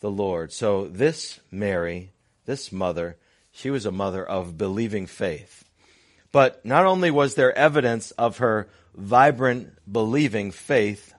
the 0.00 0.10
Lord. 0.10 0.52
So 0.52 0.86
this 0.88 1.40
Mary, 1.50 2.12
this 2.46 2.72
mother, 2.72 3.16
she 3.50 3.70
was 3.70 3.86
a 3.86 3.92
mother 3.92 4.24
of 4.24 4.58
believing 4.58 5.06
faith. 5.06 5.64
But 6.32 6.64
not 6.64 6.86
only 6.86 7.10
was 7.10 7.34
there 7.34 7.56
evidence 7.56 8.10
of 8.12 8.38
her 8.38 8.68
vibrant, 8.94 9.72
believing 9.90 10.50
faith, 10.50 11.14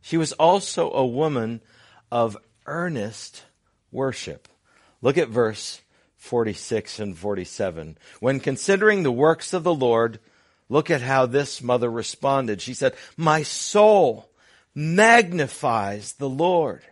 she 0.00 0.16
was 0.16 0.32
also 0.32 0.90
a 0.92 1.06
woman 1.06 1.60
of 2.10 2.36
earnest 2.66 3.44
worship. 3.92 4.48
Look 5.02 5.18
at 5.18 5.28
verse 5.28 5.80
46 6.16 7.00
and 7.00 7.16
47. 7.16 7.96
When 8.20 8.40
considering 8.40 9.02
the 9.02 9.12
works 9.12 9.52
of 9.52 9.62
the 9.62 9.74
Lord, 9.74 10.18
look 10.68 10.90
at 10.90 11.00
how 11.00 11.26
this 11.26 11.62
mother 11.62 11.90
responded. 11.90 12.60
She 12.60 12.74
said, 12.74 12.94
My 13.16 13.42
soul 13.42 14.30
magnifies 14.74 16.12
the 16.14 16.28
Lord, 16.28 16.82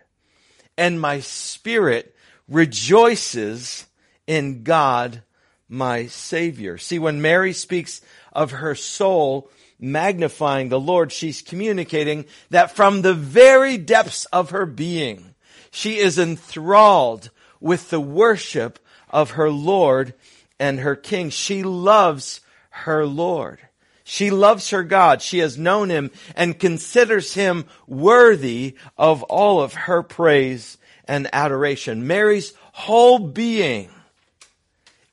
and 0.77 0.99
my 0.99 1.19
spirit 1.19 2.15
rejoices 2.47 3.85
in 4.27 4.63
God 4.63 5.21
my 5.67 6.07
Savior. 6.07 6.77
See, 6.77 6.97
when 6.97 7.21
Mary 7.21 7.53
speaks 7.53 8.01
of 8.39 8.51
her 8.51 8.73
soul 8.73 9.51
magnifying 9.81 10.69
the 10.69 10.79
Lord, 10.79 11.11
she's 11.11 11.41
communicating 11.41 12.23
that 12.51 12.73
from 12.73 13.01
the 13.01 13.13
very 13.13 13.77
depths 13.77 14.23
of 14.31 14.51
her 14.51 14.65
being, 14.65 15.35
she 15.71 15.97
is 15.97 16.17
enthralled 16.17 17.31
with 17.59 17.89
the 17.89 17.99
worship 17.99 18.79
of 19.09 19.31
her 19.31 19.51
Lord 19.51 20.13
and 20.57 20.79
her 20.79 20.95
King. 20.95 21.29
She 21.31 21.63
loves 21.63 22.39
her 22.69 23.05
Lord. 23.05 23.59
She 24.05 24.31
loves 24.31 24.69
her 24.69 24.85
God. 24.85 25.21
She 25.21 25.39
has 25.39 25.57
known 25.57 25.89
him 25.89 26.09
and 26.33 26.57
considers 26.57 27.33
him 27.33 27.65
worthy 27.87 28.77
of 28.97 29.21
all 29.23 29.59
of 29.59 29.73
her 29.73 30.01
praise 30.01 30.77
and 31.03 31.27
adoration. 31.33 32.07
Mary's 32.07 32.53
whole 32.71 33.19
being 33.19 33.89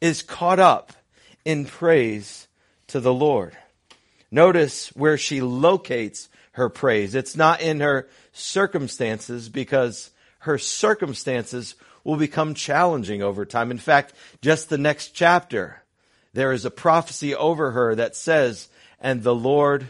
is 0.00 0.22
caught 0.22 0.60
up 0.60 0.92
in 1.44 1.64
praise 1.64 2.45
to 2.88 3.00
the 3.00 3.14
Lord. 3.14 3.56
Notice 4.30 4.88
where 4.88 5.18
she 5.18 5.40
locates 5.40 6.28
her 6.52 6.68
praise. 6.68 7.14
It's 7.14 7.36
not 7.36 7.60
in 7.60 7.80
her 7.80 8.08
circumstances 8.32 9.48
because 9.48 10.10
her 10.40 10.58
circumstances 10.58 11.74
will 12.04 12.16
become 12.16 12.54
challenging 12.54 13.22
over 13.22 13.44
time. 13.44 13.70
In 13.70 13.78
fact, 13.78 14.14
just 14.40 14.68
the 14.68 14.78
next 14.78 15.08
chapter, 15.10 15.82
there 16.32 16.52
is 16.52 16.64
a 16.64 16.70
prophecy 16.70 17.34
over 17.34 17.72
her 17.72 17.94
that 17.94 18.16
says, 18.16 18.68
and 19.00 19.22
the 19.22 19.34
Lord, 19.34 19.88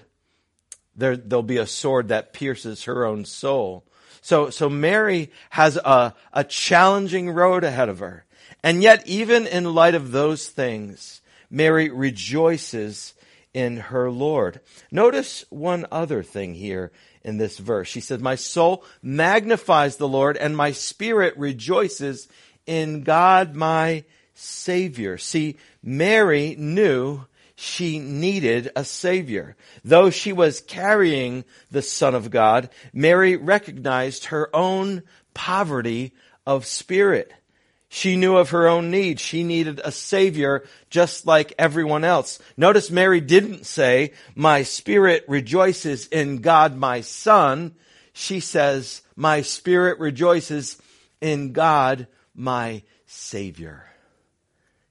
there, 0.97 1.17
there'll 1.17 1.43
be 1.43 1.59
a 1.59 1.67
sword 1.67 2.09
that 2.09 2.33
pierces 2.33 2.85
her 2.85 3.05
own 3.05 3.25
soul. 3.25 3.85
So, 4.23 4.51
so 4.51 4.69
Mary 4.69 5.31
has 5.51 5.77
a, 5.77 6.15
a 6.33 6.45
challenging 6.45 7.31
road 7.31 7.65
ahead 7.65 7.89
of 7.89 8.01
her. 8.01 8.25
And 8.63 8.83
yet, 8.83 9.07
even 9.07 9.47
in 9.47 9.75
light 9.75 9.95
of 9.95 10.11
those 10.11 10.49
things, 10.49 11.21
Mary 11.51 11.91
rejoices 11.91 13.15
in 13.55 13.79
her 13.79 14.11
Lord. 14.11 14.61
Notice 14.91 15.45
one 15.49 15.87
other 15.91 16.23
thing 16.23 16.55
here 16.55 16.93
in 17.23 17.39
this 17.39 17.59
verse. 17.59 17.89
She 17.89 18.01
said, 18.01 18.21
My 18.21 18.35
soul 18.35 18.85
magnifies 19.03 19.97
the 19.97 20.09
Lord, 20.09 20.37
and 20.37 20.57
my 20.57 20.73
spirit 20.73 21.37
rejoices 21.37 22.29
in 22.67 23.03
God 23.03 23.55
my 23.55 24.05
Savior. 24.35 25.17
See, 25.17 25.57
Mary 25.83 26.55
knew 26.59 27.23
she 27.55 27.99
needed 27.99 28.71
a 28.77 28.85
Savior. 28.85 29.57
Though 29.83 30.11
she 30.11 30.33
was 30.33 30.61
carrying 30.61 31.45
the 31.71 31.83
Son 31.83 32.15
of 32.15 32.31
God, 32.31 32.69
Mary 32.93 33.37
recognized 33.37 34.27
her 34.27 34.55
own 34.55 35.03
poverty 35.33 36.13
of 36.47 36.67
spirit. 36.67 37.33
She 37.97 38.17
knew 38.17 38.37
of 38.37 38.51
her 38.51 38.69
own 38.69 38.91
need. 38.91 39.21
She 39.21 39.43
needed 39.43 39.81
a 39.83 39.91
Savior 39.91 40.65
just 40.91 41.25
like 41.25 41.55
everyone 41.59 42.05
else. 42.05 42.39
Notice 42.55 42.91
Mary 42.91 43.23
didn't 43.23 43.65
say, 43.65 44.13
My 44.35 44.65
spirit 44.65 45.25
rejoices 45.29 46.07
in 46.09 46.43
God 46.43 46.77
my 46.77 47.01
Son. 47.01 47.75
She 48.13 48.41
says, 48.41 49.01
My 49.17 49.41
spirit 49.41 49.99
rejoices 49.99 50.77
in 51.23 51.55
God 51.55 52.07
my 52.35 52.83
Savior. 53.07 53.87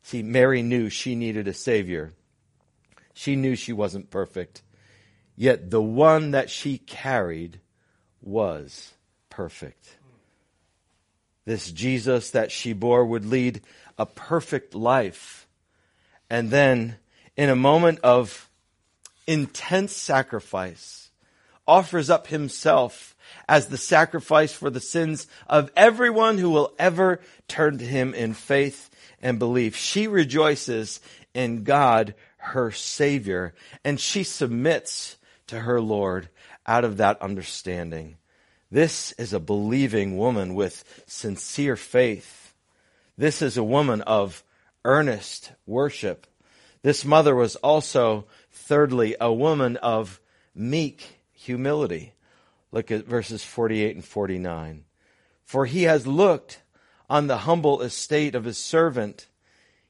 See, 0.01 0.23
Mary 0.23 0.63
knew 0.63 0.89
she 0.89 1.13
needed 1.13 1.47
a 1.47 1.53
Savior. 1.53 2.11
She 3.13 3.35
knew 3.35 3.55
she 3.55 3.71
wasn't 3.71 4.09
perfect. 4.09 4.63
Yet 5.35 5.69
the 5.69 5.79
one 5.79 6.31
that 6.31 6.49
she 6.49 6.79
carried 6.79 7.59
was 8.19 8.93
perfect. 9.29 9.97
This 11.45 11.71
Jesus 11.71 12.31
that 12.31 12.51
she 12.51 12.73
bore 12.73 13.05
would 13.05 13.25
lead 13.25 13.61
a 13.97 14.05
perfect 14.05 14.75
life. 14.75 15.47
And 16.29 16.49
then, 16.49 16.97
in 17.37 17.49
a 17.49 17.55
moment 17.55 17.99
of 17.99 18.49
intense 19.27 19.93
sacrifice, 19.93 21.11
offers 21.67 22.09
up 22.09 22.27
himself 22.27 23.15
as 23.47 23.67
the 23.67 23.77
sacrifice 23.77 24.53
for 24.53 24.69
the 24.69 24.79
sins 24.79 25.27
of 25.47 25.71
everyone 25.75 26.37
who 26.37 26.49
will 26.49 26.73
ever 26.79 27.19
turn 27.47 27.77
to 27.77 27.85
him 27.85 28.13
in 28.13 28.33
faith 28.33 28.89
and 29.21 29.39
belief. 29.39 29.75
She 29.75 30.07
rejoices 30.07 30.99
in 31.33 31.63
God, 31.63 32.15
her 32.37 32.71
Savior, 32.71 33.53
and 33.83 33.99
she 33.99 34.23
submits 34.23 35.17
to 35.47 35.59
her 35.59 35.81
Lord 35.81 36.29
out 36.65 36.83
of 36.83 36.97
that 36.97 37.21
understanding. 37.21 38.17
This 38.71 39.11
is 39.13 39.33
a 39.33 39.39
believing 39.39 40.17
woman 40.17 40.55
with 40.55 40.83
sincere 41.05 41.75
faith. 41.75 42.53
This 43.17 43.41
is 43.41 43.57
a 43.57 43.63
woman 43.63 44.01
of 44.01 44.43
earnest 44.83 45.51
worship. 45.65 46.27
This 46.81 47.05
mother 47.05 47.35
was 47.35 47.55
also, 47.57 48.25
thirdly, 48.51 49.15
a 49.19 49.31
woman 49.31 49.77
of 49.77 50.19
meek 50.53 51.19
humility. 51.33 52.13
Look 52.71 52.91
at 52.91 53.05
verses 53.05 53.43
48 53.43 53.95
and 53.95 54.05
49. 54.05 54.83
For 55.43 55.65
he 55.65 55.83
has 55.83 56.05
looked 56.05 56.61
on 57.09 57.27
the 57.27 57.39
humble 57.39 57.81
estate 57.81 58.35
of 58.35 58.43
his 58.43 58.57
servant. 58.57 59.27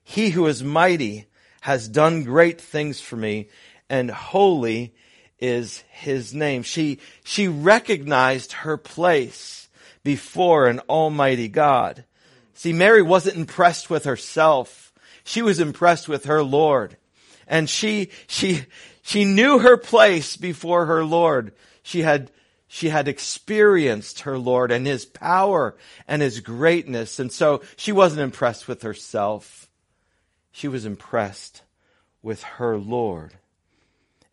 He 0.03 0.32
who 0.32 0.48
is 0.48 0.63
mighty 0.63 1.27
has 1.62 1.88
done 1.88 2.24
great 2.24 2.62
things 2.62 3.01
for 3.01 3.15
me, 3.15 3.50
and 3.89 4.12
holy 4.12 4.94
is 5.39 5.84
his 5.89 6.34
name. 6.34 6.63
She, 6.63 7.00
she 7.24 7.48
recognized 7.48 8.51
her 8.54 8.77
place 8.77 9.70
before 10.04 10.68
an 10.68 10.80
almighty 10.89 11.48
God. 11.48 12.06
See, 12.54 12.74
Mary 12.74 13.01
wasn't 13.01 13.38
impressed 13.38 13.89
with 13.89 14.06
herself. 14.06 14.94
She 15.24 15.42
was 15.42 15.60
impressed 15.60 16.08
with 16.08 16.25
her 16.25 16.44
Lord. 16.44 16.98
And 17.48 17.70
she, 17.70 18.10
she, 18.27 18.65
she 19.01 19.25
knew 19.25 19.60
her 19.60 19.77
place 19.77 20.38
before 20.38 20.86
her 20.86 21.04
Lord. 21.04 21.54
She 21.84 22.01
had 22.01 22.32
she 22.68 22.89
had 22.89 23.08
experienced 23.08 24.22
her 24.22 24.38
Lord 24.38 24.72
and 24.72 24.86
his 24.86 25.06
power 25.06 25.77
and 26.08 26.22
his 26.22 26.42
greatness. 26.42 27.20
And 27.20 27.32
so 27.32 27.62
she 27.77 27.92
wasn't 27.92 28.22
impressed 28.22 28.68
with 28.68 28.82
herself. 28.82 29.70
She 30.51 30.68
was 30.68 30.86
impressed 30.86 31.62
with 32.22 32.44
her 32.44 32.77
Lord. 32.77 33.36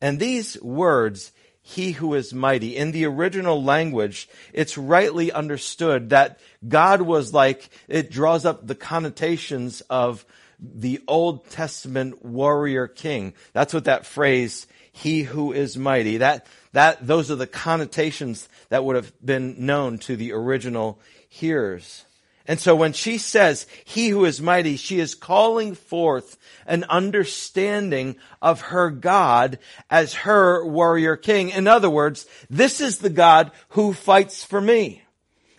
And 0.03 0.19
these 0.19 0.61
words, 0.61 1.33
he 1.63 1.93
who 1.93 2.13
is 2.15 2.35
mighty, 2.35 2.77
in 2.77 2.91
the 2.91 3.07
original 3.07 3.63
language, 3.63 4.29
it's 4.53 4.77
rightly 4.77 5.31
understood 5.31 6.11
that 6.11 6.41
God 6.67 7.03
was 7.03 7.33
like, 7.33 7.71
it 7.87 8.11
draws 8.11 8.45
up 8.45 8.67
the 8.67 8.75
connotations 8.75 9.81
of 9.83 10.27
the 10.59 11.01
Old 11.07 11.49
Testament 11.51 12.25
warrior 12.25 12.89
king. 12.89 13.35
That's 13.53 13.73
what 13.73 13.85
that 13.85 14.05
phrase, 14.05 14.67
he 14.91 15.23
who 15.23 15.53
is 15.53 15.77
mighty, 15.77 16.19
that, 16.19 16.47
that, 16.73 17.07
those 17.07 17.31
are 17.31 17.37
the 17.37 17.47
connotations 17.47 18.49
that 18.69 18.85
would 18.85 18.97
have 18.97 19.13
been 19.25 19.65
known 19.67 19.99
to 19.99 20.17
the 20.17 20.33
original 20.33 21.01
hearers. 21.29 22.05
And 22.47 22.59
so 22.59 22.75
when 22.75 22.93
she 22.93 23.19
says, 23.19 23.67
he 23.85 24.09
who 24.09 24.25
is 24.25 24.41
mighty, 24.41 24.77
she 24.77 24.99
is 24.99 25.15
calling 25.15 25.75
forth 25.75 26.37
an 26.67 26.85
understanding 26.85 28.17
of 28.41 28.61
her 28.63 28.91
God 28.91 29.59
as 29.89 30.15
her 30.15 30.65
warrior 30.65 31.17
king. 31.17 31.51
In 31.51 31.69
other 31.69 31.91
words, 31.91 32.27
this 32.51 32.81
is 32.81 32.99
the 32.99 33.11
God 33.11 33.53
who 33.71 33.93
fights 33.93 34.43
for 34.43 34.61
me. 34.61 35.03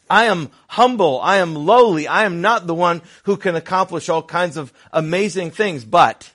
I 0.09 0.25
am 0.25 0.51
humble. 0.67 1.21
I 1.21 1.37
am 1.37 1.55
lowly. 1.55 2.07
I 2.07 2.25
am 2.25 2.41
not 2.41 2.67
the 2.67 2.75
one 2.75 3.01
who 3.23 3.37
can 3.37 3.55
accomplish 3.55 4.09
all 4.09 4.21
kinds 4.21 4.57
of 4.57 4.73
amazing 4.91 5.51
things, 5.51 5.85
but 5.85 6.31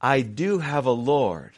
I 0.00 0.20
do 0.22 0.58
have 0.58 0.86
a 0.86 0.92
Lord 0.92 1.52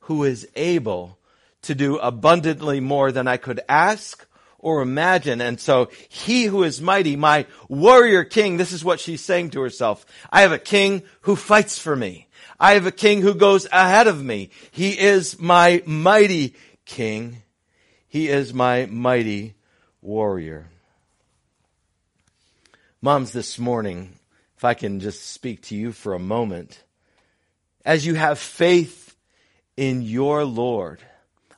who 0.00 0.24
is 0.24 0.48
able 0.56 1.18
to 1.62 1.74
do 1.74 1.98
abundantly 1.98 2.80
more 2.80 3.12
than 3.12 3.28
I 3.28 3.36
could 3.36 3.60
ask 3.68 4.26
or 4.60 4.82
imagine. 4.82 5.40
And 5.40 5.58
so 5.58 5.90
he 6.08 6.44
who 6.44 6.62
is 6.62 6.80
mighty, 6.80 7.16
my 7.16 7.46
warrior 7.68 8.24
king, 8.24 8.56
this 8.56 8.72
is 8.72 8.84
what 8.84 9.00
she's 9.00 9.20
saying 9.20 9.50
to 9.50 9.60
herself. 9.60 10.06
I 10.30 10.42
have 10.42 10.52
a 10.52 10.58
king 10.58 11.02
who 11.22 11.34
fights 11.34 11.78
for 11.78 11.96
me. 11.96 12.28
I 12.58 12.74
have 12.74 12.86
a 12.86 12.92
king 12.92 13.22
who 13.22 13.34
goes 13.34 13.66
ahead 13.72 14.06
of 14.06 14.22
me. 14.22 14.50
He 14.70 14.98
is 14.98 15.40
my 15.40 15.82
mighty 15.86 16.54
king. 16.84 17.42
He 18.06 18.28
is 18.28 18.52
my 18.52 18.86
mighty 18.86 19.54
warrior. 20.02 20.68
Moms, 23.02 23.32
this 23.32 23.58
morning, 23.58 24.18
if 24.58 24.64
I 24.64 24.74
can 24.74 25.00
just 25.00 25.30
speak 25.30 25.62
to 25.62 25.74
you 25.74 25.90
for 25.90 26.12
a 26.12 26.18
moment, 26.18 26.82
as 27.82 28.04
you 28.04 28.14
have 28.14 28.38
faith 28.38 29.16
in 29.74 30.02
your 30.02 30.44
Lord, 30.44 31.00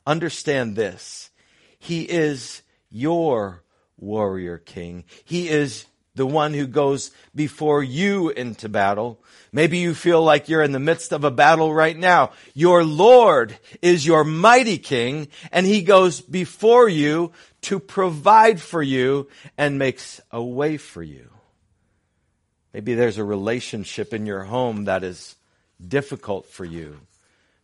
understand 0.07 0.77
this. 0.77 1.29
He 1.77 2.03
is 2.03 2.62
your 2.93 3.63
warrior 3.97 4.57
king. 4.59 5.03
He 5.25 5.49
is 5.49 5.85
the 6.15 6.25
one 6.25 6.53
who 6.53 6.67
goes 6.67 7.11
before 7.33 7.83
you 7.83 8.29
into 8.29 8.69
battle. 8.69 9.19
Maybe 9.51 9.79
you 9.79 9.95
feel 9.95 10.23
like 10.23 10.47
you're 10.47 10.61
in 10.61 10.71
the 10.71 10.79
midst 10.79 11.11
of 11.11 11.23
a 11.23 11.31
battle 11.31 11.73
right 11.73 11.97
now. 11.97 12.31
Your 12.53 12.83
Lord 12.83 13.57
is 13.81 14.05
your 14.05 14.23
mighty 14.23 14.77
king 14.77 15.27
and 15.51 15.65
he 15.65 15.81
goes 15.81 16.21
before 16.21 16.87
you 16.87 17.31
to 17.61 17.79
provide 17.79 18.61
for 18.61 18.81
you 18.81 19.27
and 19.57 19.79
makes 19.79 20.21
a 20.31 20.43
way 20.43 20.77
for 20.77 21.01
you. 21.01 21.29
Maybe 22.73 22.93
there's 22.93 23.17
a 23.17 23.23
relationship 23.23 24.13
in 24.13 24.25
your 24.25 24.43
home 24.43 24.85
that 24.85 25.03
is 25.03 25.35
difficult 25.85 26.47
for 26.47 26.65
you. 26.65 26.99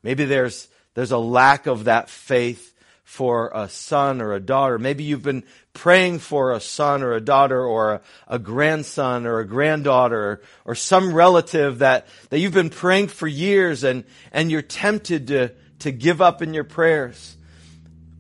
Maybe 0.02 0.26
there's, 0.26 0.68
there's 0.96 1.12
a 1.12 1.18
lack 1.18 1.68
of 1.68 1.84
that 1.84 2.10
faith 2.10 2.69
for 3.10 3.52
a 3.56 3.68
son 3.68 4.22
or 4.22 4.34
a 4.34 4.40
daughter. 4.40 4.78
Maybe 4.78 5.04
you've 5.04 5.24
been 5.24 5.44
praying 5.74 6.20
for 6.20 6.52
a 6.52 6.60
son 6.60 7.02
or 7.02 7.14
a 7.14 7.20
daughter 7.20 7.60
or 7.60 7.94
a, 7.94 8.02
a, 8.28 8.38
grandson 8.38 9.26
or 9.26 9.40
a 9.40 9.48
granddaughter 9.48 10.20
or, 10.20 10.42
or 10.64 10.76
some 10.76 11.12
relative 11.12 11.80
that, 11.80 12.06
that 12.30 12.38
you've 12.38 12.54
been 12.54 12.70
praying 12.70 13.08
for 13.08 13.28
years 13.28 13.84
and, 13.84 14.04
and 14.32 14.52
you're 14.52 14.62
tempted 14.62 15.26
to, 15.26 15.52
to 15.80 15.92
give 15.92 16.22
up 16.22 16.44
in 16.44 16.54
your 16.54 16.64
prayers. 16.64 17.36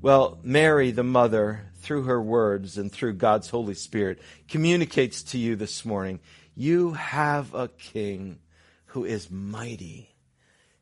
Well, 0.01 0.39
Mary, 0.41 0.89
the 0.89 1.03
mother, 1.03 1.67
through 1.81 2.03
her 2.03 2.19
words 2.19 2.79
and 2.79 2.91
through 2.91 3.13
God's 3.13 3.47
Holy 3.47 3.75
Spirit, 3.75 4.19
communicates 4.47 5.21
to 5.21 5.37
you 5.37 5.55
this 5.55 5.85
morning, 5.85 6.19
you 6.55 6.93
have 6.93 7.53
a 7.53 7.67
king 7.67 8.39
who 8.87 9.05
is 9.05 9.29
mighty, 9.29 10.15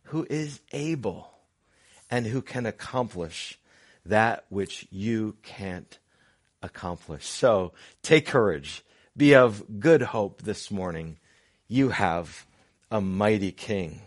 who 0.03 0.25
is 0.29 0.61
able, 0.71 1.29
and 2.09 2.25
who 2.25 2.41
can 2.41 2.65
accomplish 2.65 3.59
that 4.09 4.45
which 4.49 4.87
you 4.91 5.35
can't 5.43 5.97
accomplish. 6.61 7.25
So 7.25 7.73
take 8.01 8.25
courage. 8.25 8.83
Be 9.15 9.35
of 9.35 9.79
good 9.79 10.01
hope 10.01 10.41
this 10.43 10.69
morning. 10.69 11.17
You 11.67 11.89
have 11.89 12.45
a 12.91 13.01
mighty 13.01 13.51
king. 13.51 14.01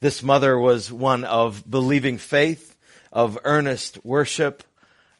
This 0.00 0.22
mother 0.22 0.58
was 0.58 0.92
one 0.92 1.24
of 1.24 1.68
believing 1.70 2.18
faith, 2.18 2.76
of 3.12 3.38
earnest 3.44 4.04
worship, 4.04 4.64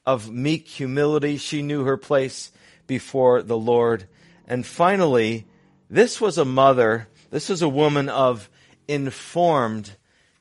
of 0.04 0.30
meek 0.30 0.66
humility. 0.66 1.36
She 1.36 1.62
knew 1.62 1.84
her 1.84 1.96
place 1.96 2.50
before 2.86 3.42
the 3.42 3.58
Lord. 3.58 4.06
And 4.46 4.66
finally, 4.66 5.46
this 5.88 6.20
was 6.20 6.38
a 6.38 6.44
mother, 6.44 7.08
this 7.30 7.48
was 7.48 7.62
a 7.62 7.68
woman 7.68 8.08
of 8.08 8.50
informed 8.88 9.92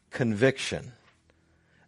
conviction. 0.09 0.93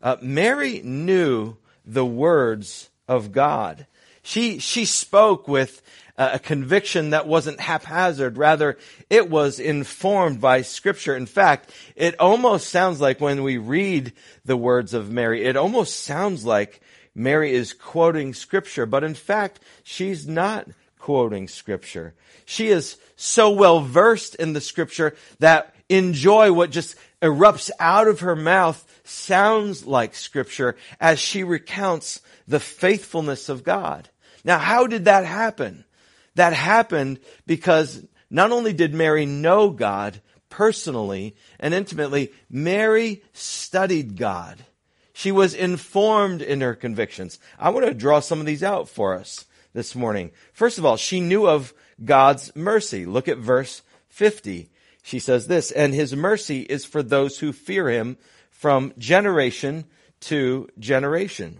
Uh, 0.01 0.17
Mary 0.21 0.81
knew 0.83 1.57
the 1.85 2.05
words 2.05 2.89
of 3.07 3.31
God. 3.31 3.85
She, 4.21 4.59
she 4.59 4.85
spoke 4.85 5.47
with 5.47 5.81
a 6.17 6.39
conviction 6.39 7.09
that 7.09 7.27
wasn't 7.27 7.59
haphazard. 7.59 8.37
Rather, 8.37 8.77
it 9.09 9.29
was 9.29 9.59
informed 9.59 10.39
by 10.39 10.61
scripture. 10.61 11.15
In 11.15 11.25
fact, 11.25 11.71
it 11.95 12.19
almost 12.19 12.69
sounds 12.69 13.01
like 13.01 13.19
when 13.19 13.43
we 13.43 13.57
read 13.57 14.13
the 14.45 14.57
words 14.57 14.93
of 14.93 15.11
Mary, 15.11 15.43
it 15.43 15.57
almost 15.57 16.01
sounds 16.01 16.45
like 16.45 16.81
Mary 17.15 17.53
is 17.53 17.73
quoting 17.73 18.33
scripture, 18.33 18.85
but 18.85 19.03
in 19.03 19.13
fact, 19.13 19.59
she's 19.83 20.27
not 20.27 20.67
quoting 20.99 21.47
scripture. 21.47 22.13
She 22.45 22.69
is 22.69 22.97
so 23.15 23.51
well 23.51 23.81
versed 23.81 24.35
in 24.35 24.53
the 24.53 24.61
scripture 24.61 25.15
that 25.39 25.75
in 25.93 26.13
joy, 26.13 26.51
what 26.51 26.71
just 26.71 26.95
erupts 27.21 27.69
out 27.79 28.07
of 28.07 28.21
her 28.21 28.35
mouth 28.35 28.83
sounds 29.03 29.85
like 29.85 30.15
scripture 30.15 30.75
as 30.99 31.19
she 31.19 31.43
recounts 31.43 32.19
the 32.47 32.59
faithfulness 32.59 33.47
of 33.47 33.63
God. 33.63 34.09
Now, 34.43 34.57
how 34.57 34.87
did 34.87 35.05
that 35.05 35.23
happen? 35.23 35.85
That 36.33 36.53
happened 36.53 37.19
because 37.45 38.03
not 38.31 38.51
only 38.51 38.73
did 38.73 38.95
Mary 38.95 39.27
know 39.27 39.69
God 39.69 40.19
personally 40.49 41.35
and 41.59 41.75
intimately, 41.75 42.31
Mary 42.49 43.21
studied 43.33 44.17
God. 44.17 44.65
She 45.13 45.31
was 45.31 45.53
informed 45.53 46.41
in 46.41 46.61
her 46.61 46.73
convictions. 46.73 47.37
I 47.59 47.69
want 47.69 47.85
to 47.85 47.93
draw 47.93 48.19
some 48.19 48.39
of 48.39 48.47
these 48.47 48.63
out 48.63 48.89
for 48.89 49.13
us 49.13 49.45
this 49.73 49.93
morning. 49.93 50.31
First 50.53 50.79
of 50.79 50.85
all, 50.85 50.97
she 50.97 51.19
knew 51.19 51.47
of 51.47 51.71
God's 52.03 52.55
mercy. 52.55 53.05
Look 53.05 53.27
at 53.27 53.37
verse 53.37 53.83
50. 54.09 54.71
She 55.03 55.19
says 55.19 55.47
this, 55.47 55.69
and 55.69 55.93
his 55.93 56.15
mercy 56.15 56.61
is 56.61 56.85
for 56.85 57.03
those 57.03 57.39
who 57.39 57.51
fear 57.51 57.89
him 57.89 58.17
from 58.49 58.93
generation 58.97 59.83
to 60.21 60.69
generation. 60.79 61.59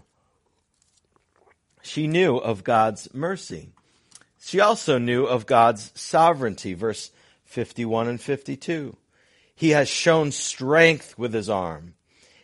She 1.82 2.06
knew 2.06 2.38
of 2.38 2.64
God's 2.64 3.12
mercy. 3.12 3.68
She 4.40 4.60
also 4.60 4.96
knew 4.96 5.26
of 5.26 5.44
God's 5.44 5.92
sovereignty, 5.94 6.72
verse 6.72 7.10
51 7.44 8.08
and 8.08 8.20
52. 8.20 8.96
He 9.54 9.70
has 9.70 9.88
shown 9.88 10.32
strength 10.32 11.16
with 11.18 11.34
his 11.34 11.50
arm. 11.50 11.94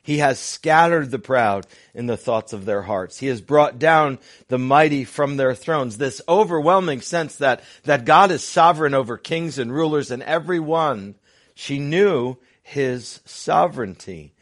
He 0.03 0.19
has 0.19 0.39
scattered 0.39 1.11
the 1.11 1.19
proud 1.19 1.67
in 1.95 2.07
the 2.07 2.17
thoughts 2.17 2.53
of 2.53 2.65
their 2.65 2.83
hearts. 2.83 3.19
He 3.19 3.27
has 3.27 3.41
brought 3.41 3.79
down 3.79 4.19
the 4.49 4.59
mighty 4.59 5.05
from 5.05 5.37
their 5.37 5.55
thrones. 5.55 5.99
This 5.99 6.23
overwhelming 6.29 7.03
sense 7.03 7.37
that, 7.37 7.63
that 7.85 8.07
God 8.07 8.31
is 8.31 8.43
sovereign 8.43 8.95
over 8.95 9.19
kings 9.19 9.59
and 9.59 9.73
rulers 9.73 10.11
and 10.11 10.23
everyone. 10.23 11.17
She 11.55 11.79
knew 11.79 12.37
his 12.63 13.21
sovereignty. 13.27 14.33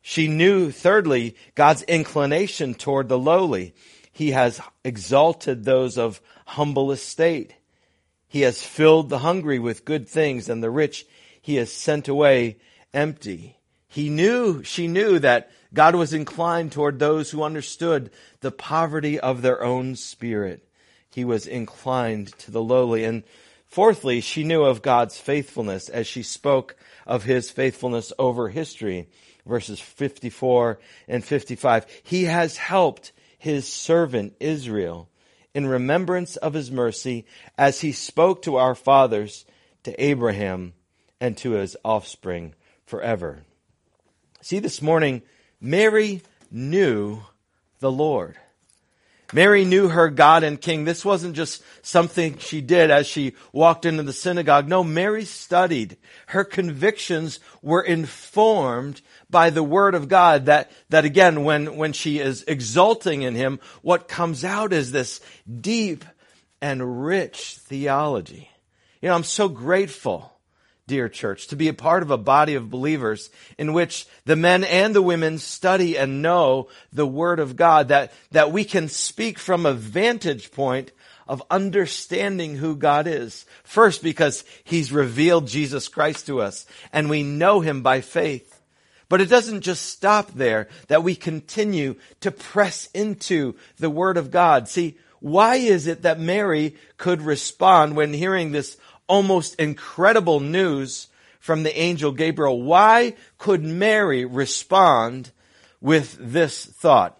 She 0.00 0.28
knew, 0.28 0.70
thirdly, 0.70 1.36
God's 1.54 1.82
inclination 1.82 2.74
toward 2.74 3.08
the 3.08 3.18
lowly. 3.18 3.74
He 4.12 4.30
has 4.30 4.60
exalted 4.84 5.64
those 5.64 5.98
of 5.98 6.20
humble 6.46 6.92
estate. 6.92 7.54
He 8.28 8.42
has 8.42 8.62
filled 8.62 9.10
the 9.10 9.18
hungry 9.18 9.58
with 9.58 9.84
good 9.84 10.08
things 10.08 10.48
and 10.48 10.62
the 10.62 10.70
rich 10.70 11.06
he 11.42 11.56
has 11.56 11.72
sent 11.72 12.08
away 12.08 12.56
empty. 12.92 13.58
He 13.94 14.10
knew, 14.10 14.64
she 14.64 14.88
knew 14.88 15.20
that 15.20 15.52
God 15.72 15.94
was 15.94 16.12
inclined 16.12 16.72
toward 16.72 16.98
those 16.98 17.30
who 17.30 17.44
understood 17.44 18.10
the 18.40 18.50
poverty 18.50 19.20
of 19.20 19.40
their 19.40 19.62
own 19.62 19.94
spirit. 19.94 20.66
He 21.12 21.24
was 21.24 21.46
inclined 21.46 22.36
to 22.38 22.50
the 22.50 22.60
lowly. 22.60 23.04
And 23.04 23.22
fourthly, 23.68 24.20
she 24.20 24.42
knew 24.42 24.64
of 24.64 24.82
God's 24.82 25.16
faithfulness 25.16 25.88
as 25.88 26.08
she 26.08 26.24
spoke 26.24 26.74
of 27.06 27.22
his 27.22 27.52
faithfulness 27.52 28.12
over 28.18 28.48
history. 28.48 29.08
Verses 29.46 29.78
54 29.78 30.80
and 31.06 31.24
55. 31.24 31.86
He 32.02 32.24
has 32.24 32.56
helped 32.56 33.12
his 33.38 33.72
servant 33.72 34.34
Israel 34.40 35.08
in 35.54 35.68
remembrance 35.68 36.34
of 36.34 36.54
his 36.54 36.68
mercy 36.68 37.26
as 37.56 37.80
he 37.80 37.92
spoke 37.92 38.42
to 38.42 38.56
our 38.56 38.74
fathers, 38.74 39.44
to 39.84 40.04
Abraham, 40.04 40.72
and 41.20 41.36
to 41.36 41.52
his 41.52 41.76
offspring 41.84 42.56
forever. 42.86 43.44
See, 44.44 44.58
this 44.58 44.82
morning, 44.82 45.22
Mary 45.58 46.20
knew 46.50 47.22
the 47.80 47.90
Lord. 47.90 48.36
Mary 49.32 49.64
knew 49.64 49.88
her 49.88 50.10
God 50.10 50.44
and 50.44 50.60
King. 50.60 50.84
This 50.84 51.02
wasn't 51.02 51.34
just 51.34 51.62
something 51.80 52.36
she 52.36 52.60
did 52.60 52.90
as 52.90 53.06
she 53.06 53.36
walked 53.54 53.86
into 53.86 54.02
the 54.02 54.12
synagogue. 54.12 54.68
No, 54.68 54.84
Mary 54.84 55.24
studied. 55.24 55.96
Her 56.26 56.44
convictions 56.44 57.40
were 57.62 57.80
informed 57.80 59.00
by 59.30 59.48
the 59.48 59.62
word 59.62 59.94
of 59.94 60.08
God 60.08 60.44
that, 60.44 60.70
that 60.90 61.06
again, 61.06 61.44
when, 61.44 61.76
when 61.78 61.94
she 61.94 62.18
is 62.18 62.44
exulting 62.46 63.22
in 63.22 63.34
him, 63.34 63.60
what 63.80 64.08
comes 64.08 64.44
out 64.44 64.74
is 64.74 64.92
this 64.92 65.22
deep 65.58 66.04
and 66.60 67.06
rich 67.06 67.56
theology. 67.62 68.50
You 69.00 69.08
know, 69.08 69.14
I'm 69.14 69.24
so 69.24 69.48
grateful 69.48 70.33
dear 70.86 71.08
church, 71.08 71.46
to 71.48 71.56
be 71.56 71.68
a 71.68 71.74
part 71.74 72.02
of 72.02 72.10
a 72.10 72.18
body 72.18 72.54
of 72.54 72.70
believers 72.70 73.30
in 73.56 73.72
which 73.72 74.06
the 74.26 74.36
men 74.36 74.64
and 74.64 74.94
the 74.94 75.02
women 75.02 75.38
study 75.38 75.96
and 75.96 76.22
know 76.22 76.68
the 76.92 77.06
Word 77.06 77.40
of 77.40 77.56
God, 77.56 77.88
that, 77.88 78.12
that 78.32 78.52
we 78.52 78.64
can 78.64 78.88
speak 78.88 79.38
from 79.38 79.64
a 79.64 79.72
vantage 79.72 80.52
point 80.52 80.92
of 81.26 81.42
understanding 81.50 82.56
who 82.56 82.76
God 82.76 83.06
is. 83.06 83.46
First, 83.62 84.02
because 84.02 84.44
He's 84.64 84.92
revealed 84.92 85.46
Jesus 85.46 85.88
Christ 85.88 86.26
to 86.26 86.40
us 86.40 86.66
and 86.92 87.08
we 87.08 87.22
know 87.22 87.60
Him 87.60 87.82
by 87.82 88.02
faith. 88.02 88.60
But 89.08 89.20
it 89.20 89.28
doesn't 89.28 89.60
just 89.60 89.86
stop 89.86 90.32
there, 90.32 90.68
that 90.88 91.02
we 91.02 91.14
continue 91.14 91.96
to 92.20 92.30
press 92.30 92.88
into 92.94 93.54
the 93.78 93.90
Word 93.90 94.16
of 94.16 94.30
God. 94.30 94.68
See, 94.68 94.98
why 95.20 95.56
is 95.56 95.86
it 95.86 96.02
that 96.02 96.20
Mary 96.20 96.76
could 96.98 97.22
respond 97.22 97.96
when 97.96 98.12
hearing 98.12 98.52
this 98.52 98.76
almost 99.06 99.54
incredible 99.56 100.40
news 100.40 101.08
from 101.40 101.62
the 101.62 101.78
angel 101.78 102.12
Gabriel? 102.12 102.62
Why 102.62 103.14
could 103.38 103.62
Mary 103.62 104.24
respond 104.24 105.30
with 105.80 106.16
this 106.18 106.64
thought? 106.64 107.18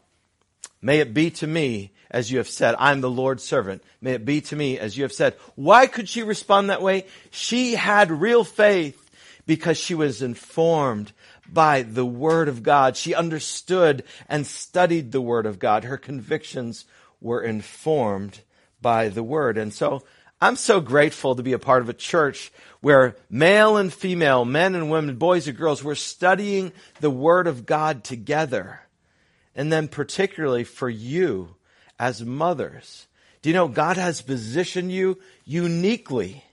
May 0.80 1.00
it 1.00 1.14
be 1.14 1.30
to 1.32 1.46
me 1.46 1.92
as 2.10 2.30
you 2.30 2.38
have 2.38 2.48
said. 2.48 2.76
I'm 2.78 3.00
the 3.00 3.10
Lord's 3.10 3.42
servant. 3.42 3.82
May 4.00 4.12
it 4.12 4.24
be 4.24 4.40
to 4.42 4.56
me 4.56 4.78
as 4.78 4.96
you 4.96 5.02
have 5.02 5.12
said. 5.12 5.34
Why 5.56 5.88
could 5.88 6.08
she 6.08 6.22
respond 6.22 6.70
that 6.70 6.80
way? 6.80 7.06
She 7.30 7.74
had 7.74 8.10
real 8.10 8.44
faith 8.44 9.10
because 9.46 9.76
she 9.76 9.94
was 9.94 10.22
informed 10.22 11.12
by 11.52 11.82
the 11.82 12.06
Word 12.06 12.48
of 12.48 12.62
God. 12.62 12.96
She 12.96 13.14
understood 13.14 14.04
and 14.28 14.46
studied 14.46 15.10
the 15.10 15.20
Word 15.20 15.44
of 15.44 15.58
God. 15.58 15.84
Her 15.84 15.98
convictions 15.98 16.84
were 17.20 17.42
informed 17.42 18.40
by 18.80 19.08
the 19.08 19.24
Word. 19.24 19.58
And 19.58 19.74
so 19.74 20.04
I'm 20.40 20.56
so 20.56 20.80
grateful 20.80 21.36
to 21.36 21.42
be 21.42 21.52
a 21.52 21.58
part 21.58 21.82
of 21.82 21.88
a 21.88 21.94
church 21.94 22.52
where 22.80 23.16
male 23.30 23.76
and 23.76 23.92
female, 23.92 24.44
men 24.44 24.74
and 24.74 24.90
women, 24.90 25.16
boys 25.16 25.48
and 25.48 25.56
girls, 25.56 25.82
we're 25.82 25.94
studying 25.94 26.72
the 27.00 27.10
Word 27.10 27.46
of 27.46 27.64
God 27.64 28.04
together. 28.04 28.80
And 29.54 29.72
then 29.72 29.88
particularly 29.88 30.64
for 30.64 30.90
you 30.90 31.54
as 31.98 32.24
mothers. 32.24 33.06
Do 33.40 33.48
you 33.48 33.54
know 33.54 33.68
God 33.68 33.96
has 33.96 34.20
positioned 34.20 34.90
you 34.90 35.18
uniquely 35.44 36.44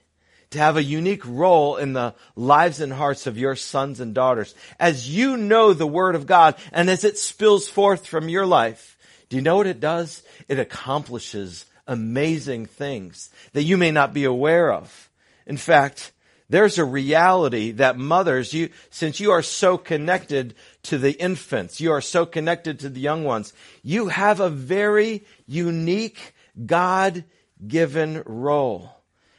to 0.52 0.58
have 0.58 0.76
a 0.76 0.82
unique 0.82 1.26
role 1.26 1.76
in 1.76 1.92
the 1.92 2.14
lives 2.36 2.80
and 2.80 2.92
hearts 2.92 3.26
of 3.26 3.38
your 3.38 3.56
sons 3.56 4.00
and 4.00 4.14
daughters. 4.14 4.54
As 4.78 5.08
you 5.08 5.36
know 5.36 5.72
the 5.72 5.86
Word 5.86 6.14
of 6.14 6.26
God 6.26 6.54
and 6.72 6.88
as 6.88 7.04
it 7.04 7.18
spills 7.18 7.68
forth 7.68 8.06
from 8.06 8.28
your 8.28 8.46
life, 8.46 8.96
do 9.28 9.36
you 9.36 9.42
know 9.42 9.56
what 9.56 9.66
it 9.66 9.80
does? 9.80 10.22
It 10.48 10.58
accomplishes 10.58 11.64
amazing 11.86 12.66
things 12.66 13.30
that 13.52 13.64
you 13.64 13.76
may 13.76 13.90
not 13.90 14.12
be 14.12 14.24
aware 14.24 14.72
of. 14.72 15.10
In 15.46 15.56
fact, 15.56 16.12
there's 16.48 16.78
a 16.78 16.84
reality 16.84 17.70
that 17.72 17.96
mothers, 17.96 18.52
you, 18.52 18.68
since 18.90 19.20
you 19.20 19.30
are 19.30 19.42
so 19.42 19.78
connected 19.78 20.54
to 20.84 20.98
the 20.98 21.12
infants, 21.12 21.80
you 21.80 21.92
are 21.92 22.02
so 22.02 22.26
connected 22.26 22.80
to 22.80 22.88
the 22.88 23.00
young 23.00 23.24
ones, 23.24 23.54
you 23.82 24.08
have 24.08 24.38
a 24.38 24.50
very 24.50 25.24
unique 25.46 26.34
God 26.66 27.24
given 27.66 28.22
role. 28.26 28.90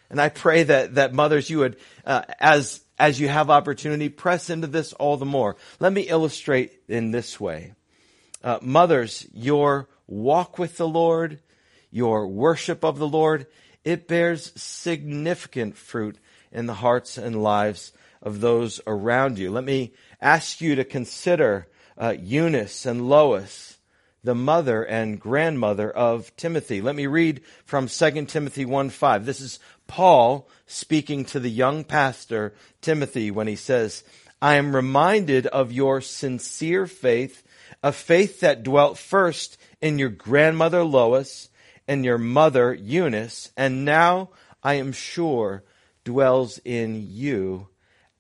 And 0.10 0.19
I 0.19 0.29
pray 0.29 0.63
that, 0.63 0.95
that 0.95 1.13
mothers, 1.13 1.49
you 1.49 1.60
would, 1.60 1.77
uh, 2.06 2.23
as, 2.39 2.82
as 2.97 3.19
you 3.19 3.27
have 3.27 3.49
opportunity, 3.49 4.10
press 4.10 4.49
into 4.49 4.67
this 4.67 4.93
all 4.93 5.17
the 5.17 5.25
more. 5.25 5.56
Let 5.79 5.93
me 5.93 6.01
illustrate 6.01 6.71
in 6.88 7.12
this 7.12 7.39
way. 7.39 7.73
Uh, 8.43 8.60
mothers, 8.62 9.27
your 9.34 9.88
walk 10.08 10.58
with 10.58 10.77
the 10.77 10.88
Lord, 10.88 11.39
your 11.93 12.27
worship 12.27 12.84
of 12.84 12.97
the 12.97 13.08
Lord, 13.08 13.45
it 13.84 14.08
bears 14.08 14.51
significant 14.60 15.77
fruit 15.77 16.17
in 16.51 16.65
the 16.65 16.73
hearts 16.73 17.17
and 17.17 17.43
lives 17.43 17.93
of 18.21 18.41
those 18.41 18.82
around 18.88 19.38
you. 19.38 19.51
Let 19.51 19.63
me 19.63 19.93
ask 20.19 20.60
you 20.60 20.75
to 20.75 20.84
consider 20.84 21.67
uh, 21.97 22.15
Eunice 22.19 22.88
and 22.88 23.08
Lois 23.08 23.77
the 24.23 24.34
mother 24.34 24.84
and 24.84 25.19
grandmother 25.19 25.91
of 25.91 26.36
Timothy. 26.36 26.82
Let 26.82 26.95
me 26.95 27.08
read 27.08 27.41
from 27.65 27.88
2 27.88 28.25
Timothy 28.25 28.65
1 28.65 28.89
5. 28.89 29.25
This 29.25 29.41
is 29.41 29.60
Paul 29.86 30.47
speaking 30.65 31.25
to 31.25 31.39
the 31.39 31.51
young 31.51 31.84
pastor 31.84 32.56
Timothy 32.82 33.29
when 33.29 33.47
he 33.47 33.58
says, 33.58 34.03
I 34.41 34.56
am 34.56 34.75
reminded 34.75 35.45
of 35.47 35.71
your 35.71 36.01
sincere 36.01 36.88
faith, 36.88 37.43
a 37.84 37.91
faith 37.91 38.39
that 38.39 38.63
dwelt 38.63 38.97
first 38.97 39.58
in 39.82 39.99
your 39.99 40.10
grandmother 40.10 40.84
Lois 40.84 41.49
and 41.88 42.06
your 42.06 42.17
mother 42.17 42.74
Eunice, 42.74 43.52
and 43.58 43.86
now 43.86 44.30
I 44.63 44.76
am 44.76 44.91
sure 44.91 45.63
dwells 46.04 46.60
in 46.63 47.08
you 47.10 47.67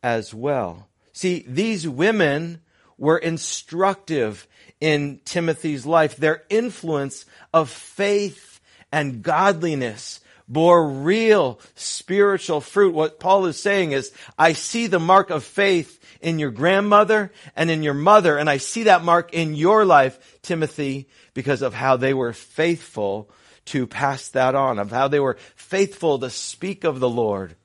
as 0.01 0.33
well. 0.33 0.87
See, 1.13 1.45
these 1.47 1.87
women 1.87 2.61
were 2.97 3.17
instructive 3.17 4.47
in 4.79 5.19
Timothy's 5.25 5.85
life. 5.85 6.15
Their 6.15 6.43
influence 6.49 7.25
of 7.53 7.69
faith 7.69 8.59
and 8.91 9.23
godliness 9.23 10.19
bore 10.47 10.87
real 10.87 11.59
spiritual 11.75 12.61
fruit. 12.61 12.93
What 12.93 13.19
Paul 13.19 13.45
is 13.45 13.59
saying 13.59 13.93
is, 13.93 14.11
I 14.37 14.53
see 14.53 14.87
the 14.87 14.99
mark 14.99 15.29
of 15.29 15.43
faith 15.43 15.99
in 16.21 16.39
your 16.39 16.51
grandmother 16.51 17.31
and 17.55 17.71
in 17.71 17.83
your 17.83 17.93
mother, 17.93 18.37
and 18.37 18.49
I 18.49 18.57
see 18.57 18.83
that 18.83 19.03
mark 19.03 19.33
in 19.33 19.55
your 19.55 19.85
life, 19.85 20.39
Timothy, 20.41 21.07
because 21.33 21.61
of 21.61 21.73
how 21.73 21.97
they 21.97 22.13
were 22.13 22.33
faithful 22.33 23.29
to 23.65 23.87
pass 23.87 24.27
that 24.29 24.55
on, 24.55 24.79
of 24.79 24.91
how 24.91 25.07
they 25.07 25.19
were 25.19 25.37
faithful 25.55 26.19
to 26.19 26.29
speak 26.29 26.83
of 26.83 26.99
the 26.99 27.09
Lord 27.09 27.55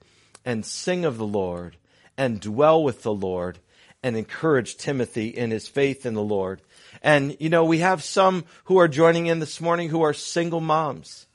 and 0.44 0.64
sing 0.64 1.04
of 1.04 1.18
the 1.18 1.26
Lord 1.26 1.76
and 2.16 2.40
dwell 2.40 2.82
with 2.82 3.02
the 3.02 3.12
Lord 3.12 3.58
and 4.02 4.16
encourage 4.16 4.76
Timothy 4.76 5.28
in 5.28 5.50
his 5.50 5.68
faith 5.68 6.06
in 6.06 6.14
the 6.14 6.22
Lord. 6.22 6.62
And, 7.02 7.36
you 7.40 7.48
know, 7.48 7.64
we 7.64 7.78
have 7.78 8.02
some 8.02 8.44
who 8.64 8.78
are 8.78 8.88
joining 8.88 9.26
in 9.26 9.40
this 9.40 9.60
morning 9.60 9.88
who 9.88 10.02
are 10.02 10.14
single 10.14 10.60
moms. 10.60 11.26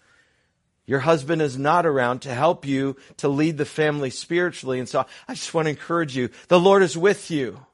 Your 0.86 1.00
husband 1.00 1.42
is 1.42 1.58
not 1.58 1.86
around 1.86 2.22
to 2.22 2.34
help 2.34 2.66
you 2.66 2.98
to 3.18 3.30
lead 3.30 3.58
the 3.58 3.66
family 3.66 4.10
spiritually. 4.10 4.80
And 4.80 4.90
so 4.90 5.06
I 5.28 5.34
just 5.34 5.54
want 5.54 5.66
to 5.66 5.70
encourage 5.70 6.16
you. 6.16 6.30
The 6.50 6.60
Lord 6.60 6.84
is 6.84 6.98
with 6.98 7.32
you. 7.32 7.66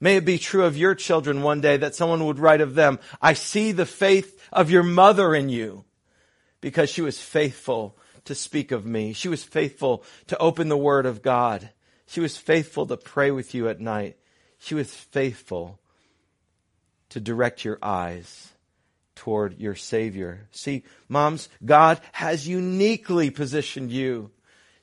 May 0.00 0.16
it 0.16 0.24
be 0.24 0.38
true 0.38 0.64
of 0.64 0.76
your 0.76 0.94
children 0.94 1.42
one 1.42 1.60
day 1.60 1.76
that 1.76 1.94
someone 1.94 2.24
would 2.26 2.38
write 2.38 2.60
of 2.60 2.74
them, 2.74 2.98
I 3.20 3.34
see 3.34 3.72
the 3.72 3.86
faith 3.86 4.40
of 4.52 4.70
your 4.70 4.82
mother 4.82 5.34
in 5.34 5.48
you 5.48 5.84
because 6.60 6.90
she 6.90 7.02
was 7.02 7.20
faithful 7.20 7.96
to 8.24 8.34
speak 8.34 8.72
of 8.72 8.84
me. 8.84 9.12
She 9.12 9.28
was 9.28 9.42
faithful 9.42 10.04
to 10.28 10.38
open 10.38 10.68
the 10.68 10.76
word 10.76 11.06
of 11.06 11.22
God. 11.22 11.70
She 12.06 12.20
was 12.20 12.36
faithful 12.36 12.86
to 12.86 12.96
pray 12.96 13.30
with 13.30 13.54
you 13.54 13.68
at 13.68 13.80
night. 13.80 14.16
She 14.58 14.74
was 14.74 14.94
faithful 14.94 15.80
to 17.10 17.20
direct 17.20 17.64
your 17.64 17.78
eyes 17.82 18.50
toward 19.14 19.58
your 19.58 19.74
Savior. 19.74 20.48
See, 20.50 20.84
moms, 21.08 21.48
God 21.64 22.00
has 22.12 22.48
uniquely 22.48 23.30
positioned 23.30 23.90
you 23.90 24.30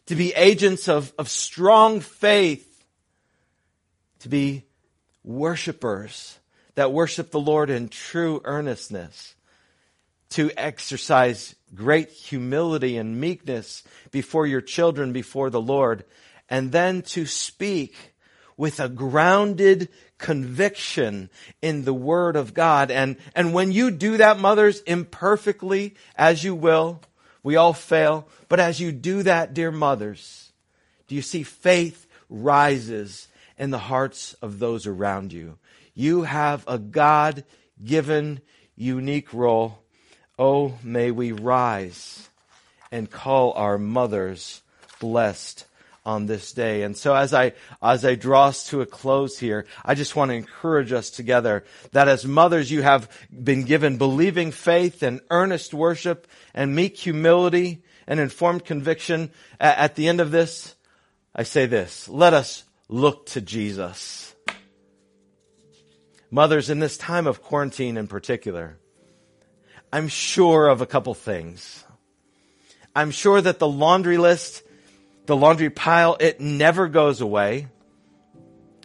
to 0.05 0.15
be 0.15 0.33
agents 0.33 0.87
of, 0.87 1.13
of 1.17 1.29
strong 1.29 1.99
faith, 1.99 2.85
to 4.19 4.29
be 4.29 4.65
worshipers 5.23 6.37
that 6.75 6.93
worship 6.93 7.31
the 7.31 7.39
Lord 7.39 7.69
in 7.69 7.89
true 7.89 8.41
earnestness, 8.45 9.35
to 10.29 10.51
exercise 10.55 11.55
great 11.73 12.09
humility 12.09 12.97
and 12.97 13.19
meekness 13.19 13.83
before 14.11 14.47
your 14.47 14.61
children, 14.61 15.13
before 15.13 15.49
the 15.49 15.61
Lord, 15.61 16.05
and 16.49 16.71
then 16.71 17.01
to 17.03 17.25
speak 17.25 18.13
with 18.55 18.79
a 18.79 18.89
grounded 18.89 19.89
conviction 20.17 21.29
in 21.61 21.83
the 21.83 21.93
Word 21.93 22.35
of 22.35 22.53
God. 22.53 22.89
And, 22.89 23.17
and 23.35 23.53
when 23.53 23.71
you 23.71 23.91
do 23.91 24.17
that, 24.17 24.39
mothers, 24.39 24.81
imperfectly, 24.81 25.95
as 26.15 26.43
you 26.43 26.55
will, 26.55 27.01
we 27.43 27.55
all 27.55 27.73
fail, 27.73 28.27
but 28.49 28.59
as 28.59 28.79
you 28.79 28.91
do 28.91 29.23
that, 29.23 29.53
dear 29.53 29.71
mothers, 29.71 30.51
do 31.07 31.15
you 31.15 31.21
see 31.21 31.43
faith 31.43 32.07
rises 32.29 33.27
in 33.57 33.69
the 33.69 33.77
hearts 33.77 34.33
of 34.41 34.59
those 34.59 34.87
around 34.87 35.31
you? 35.31 35.57
You 35.93 36.23
have 36.23 36.63
a 36.67 36.77
God 36.77 37.43
given 37.83 38.41
unique 38.75 39.33
role. 39.33 39.79
Oh, 40.39 40.77
may 40.83 41.11
we 41.11 41.31
rise 41.31 42.29
and 42.91 43.09
call 43.09 43.53
our 43.53 43.77
mothers 43.77 44.61
blessed 44.99 45.65
on 46.05 46.25
this 46.25 46.53
day. 46.53 46.83
And 46.83 46.95
so 46.95 47.13
as 47.13 47.33
I, 47.33 47.53
as 47.81 48.05
I 48.05 48.15
draw 48.15 48.45
us 48.45 48.69
to 48.69 48.81
a 48.81 48.85
close 48.85 49.37
here, 49.39 49.65
I 49.83 49.93
just 49.93 50.15
want 50.15 50.29
to 50.29 50.35
encourage 50.35 50.93
us 50.93 51.09
together 51.09 51.65
that 51.91 52.07
as 52.07 52.25
mothers, 52.25 52.71
you 52.71 52.81
have 52.81 53.11
been 53.29 53.63
given 53.63 53.97
believing 53.97 54.51
faith 54.51 55.03
and 55.03 55.19
earnest 55.29 55.73
worship 55.73 56.27
and 56.53 56.73
meek 56.73 56.95
humility 56.95 57.83
and 58.07 58.19
informed 58.19 58.63
conviction. 58.63 59.31
At 59.59 59.95
the 59.95 60.07
end 60.07 60.21
of 60.21 60.31
this, 60.31 60.75
I 61.35 61.43
say 61.43 61.65
this, 61.65 62.07
let 62.07 62.33
us 62.33 62.63
look 62.87 63.25
to 63.27 63.41
Jesus. 63.41 64.33
Mothers, 66.31 66.69
in 66.69 66.79
this 66.79 66.97
time 66.97 67.27
of 67.27 67.41
quarantine 67.41 67.97
in 67.97 68.07
particular, 68.07 68.77
I'm 69.91 70.07
sure 70.07 70.67
of 70.67 70.81
a 70.81 70.85
couple 70.85 71.13
things. 71.13 71.83
I'm 72.95 73.11
sure 73.11 73.39
that 73.41 73.59
the 73.59 73.67
laundry 73.67 74.17
list 74.17 74.63
the 75.27 75.35
laundry 75.35 75.69
pile, 75.69 76.15
it 76.19 76.39
never 76.39 76.87
goes 76.87 77.19
away. 77.21 77.67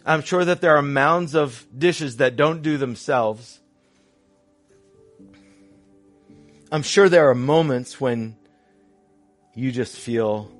I'm 0.05 0.21
sure 0.21 0.43
that 0.43 0.59
there 0.59 0.75
are 0.75 0.81
mounds 0.81 1.35
of 1.35 1.65
dishes 1.75 2.17
that 2.17 2.35
don't 2.35 2.61
do 2.61 2.77
themselves. 2.77 3.61
I'm 6.69 6.83
sure 6.83 7.07
there 7.07 7.29
are 7.29 7.35
moments 7.35 8.01
when 8.01 8.35
you 9.55 9.71
just 9.71 9.95
feel 9.95 10.51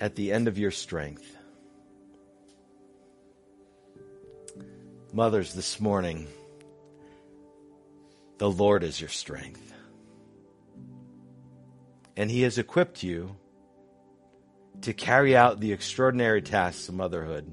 at 0.00 0.16
the 0.16 0.32
end 0.32 0.48
of 0.48 0.58
your 0.58 0.72
strength. 0.72 1.24
Mothers, 5.12 5.54
this 5.54 5.80
morning, 5.80 6.26
the 8.38 8.50
Lord 8.50 8.82
is 8.82 9.00
your 9.00 9.10
strength. 9.10 9.72
And 12.16 12.30
He 12.30 12.42
has 12.42 12.58
equipped 12.58 13.02
you 13.02 13.36
to 14.82 14.92
carry 14.92 15.36
out 15.36 15.60
the 15.60 15.72
extraordinary 15.72 16.42
tasks 16.42 16.88
of 16.88 16.94
motherhood 16.94 17.50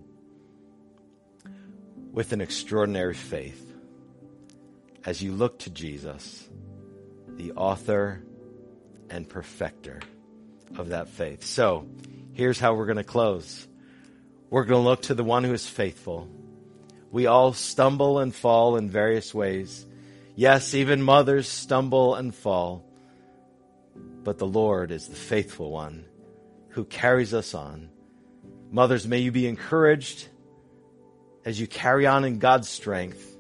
with 2.12 2.32
an 2.32 2.42
extraordinary 2.42 3.14
faith 3.14 3.74
as 5.06 5.22
you 5.22 5.34
look 5.34 5.60
to 5.60 5.70
Jesus, 5.70 6.48
the 7.28 7.52
author 7.54 8.24
and 9.10 9.28
perfecter 9.28 10.00
of 10.78 10.90
that 10.90 11.10
faith. 11.10 11.44
So, 11.44 11.88
here's 12.34 12.60
how 12.60 12.74
we're 12.74 12.86
going 12.86 12.98
to 12.98 13.04
close. 13.04 13.68
We're 14.50 14.66
going 14.66 14.84
to 14.84 14.90
look 14.90 15.04
to 15.04 15.14
the 15.14 15.24
one 15.24 15.44
who 15.44 15.54
is 15.54 15.68
faithful. 15.68 16.30
We 17.12 17.26
all 17.26 17.54
stumble 17.54 18.20
and 18.20 18.34
fall 18.34 18.78
in 18.78 18.90
various 18.90 19.34
ways. 19.34 19.86
Yes, 20.36 20.74
even 20.74 21.02
mothers 21.02 21.48
stumble 21.48 22.16
and 22.16 22.34
fall. 22.34 22.86
But 24.24 24.40
the 24.40 24.48
Lord 24.48 24.92
is 24.92 25.08
the 25.08 25.16
faithful 25.16 25.72
one 25.72 26.06
who 26.70 26.86
carries 26.86 27.34
us 27.34 27.54
on. 27.54 27.90
Mothers, 28.72 29.08
may 29.08 29.20
you 29.20 29.32
be 29.32 29.48
encouraged 29.48 30.28
as 31.46 31.60
you 31.60 31.68
carry 31.68 32.08
on 32.08 32.26
in 32.26 32.40
God's 32.40 32.70
strength. 32.70 33.38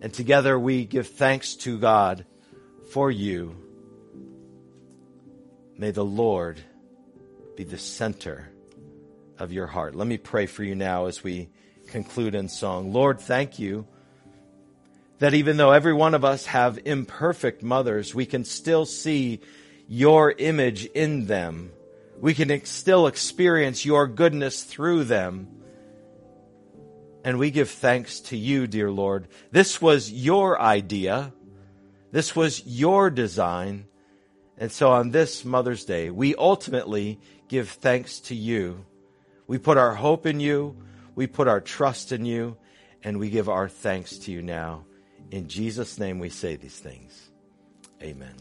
And 0.00 0.12
together 0.12 0.56
we 0.58 0.84
give 0.84 1.08
thanks 1.08 1.56
to 1.56 1.78
God 1.78 2.24
for 2.92 3.10
you. 3.10 3.56
May 5.76 5.90
the 5.90 6.04
Lord 6.04 6.60
be 7.56 7.64
the 7.64 7.78
center 7.78 8.48
of 9.38 9.52
your 9.52 9.66
heart. 9.66 9.96
Let 9.96 10.06
me 10.06 10.18
pray 10.18 10.46
for 10.46 10.62
you 10.62 10.76
now 10.76 11.06
as 11.06 11.24
we 11.24 11.48
conclude 11.88 12.36
in 12.36 12.48
song. 12.48 12.92
Lord, 12.92 13.20
thank 13.20 13.58
you 13.58 13.86
that 15.18 15.34
even 15.34 15.56
though 15.56 15.72
every 15.72 15.94
one 15.94 16.14
of 16.14 16.24
us 16.24 16.46
have 16.46 16.78
imperfect 16.84 17.62
mothers, 17.62 18.14
we 18.14 18.26
can 18.26 18.44
still 18.44 18.86
see 18.86 19.40
your 19.88 20.32
image 20.32 20.84
in 20.86 21.26
them 21.26 21.72
we 22.20 22.34
can 22.34 22.64
still 22.64 23.06
experience 23.06 23.84
your 23.84 24.06
goodness 24.06 24.64
through 24.64 25.04
them. 25.04 25.48
And 27.24 27.38
we 27.38 27.50
give 27.50 27.70
thanks 27.70 28.20
to 28.20 28.36
you, 28.36 28.66
dear 28.66 28.90
Lord. 28.90 29.28
This 29.50 29.80
was 29.80 30.10
your 30.10 30.60
idea. 30.60 31.32
This 32.10 32.34
was 32.34 32.64
your 32.66 33.10
design. 33.10 33.86
And 34.56 34.72
so 34.72 34.90
on 34.90 35.10
this 35.10 35.44
Mother's 35.44 35.84
Day, 35.84 36.10
we 36.10 36.34
ultimately 36.34 37.20
give 37.48 37.68
thanks 37.68 38.20
to 38.20 38.34
you. 38.34 38.84
We 39.46 39.58
put 39.58 39.78
our 39.78 39.94
hope 39.94 40.26
in 40.26 40.40
you. 40.40 40.76
We 41.14 41.26
put 41.26 41.48
our 41.48 41.60
trust 41.60 42.12
in 42.12 42.24
you. 42.24 42.56
And 43.04 43.18
we 43.18 43.30
give 43.30 43.48
our 43.48 43.68
thanks 43.68 44.18
to 44.18 44.32
you 44.32 44.42
now. 44.42 44.84
In 45.30 45.48
Jesus' 45.48 45.98
name 45.98 46.18
we 46.18 46.30
say 46.30 46.56
these 46.56 46.78
things. 46.78 47.30
Amen. 48.02 48.34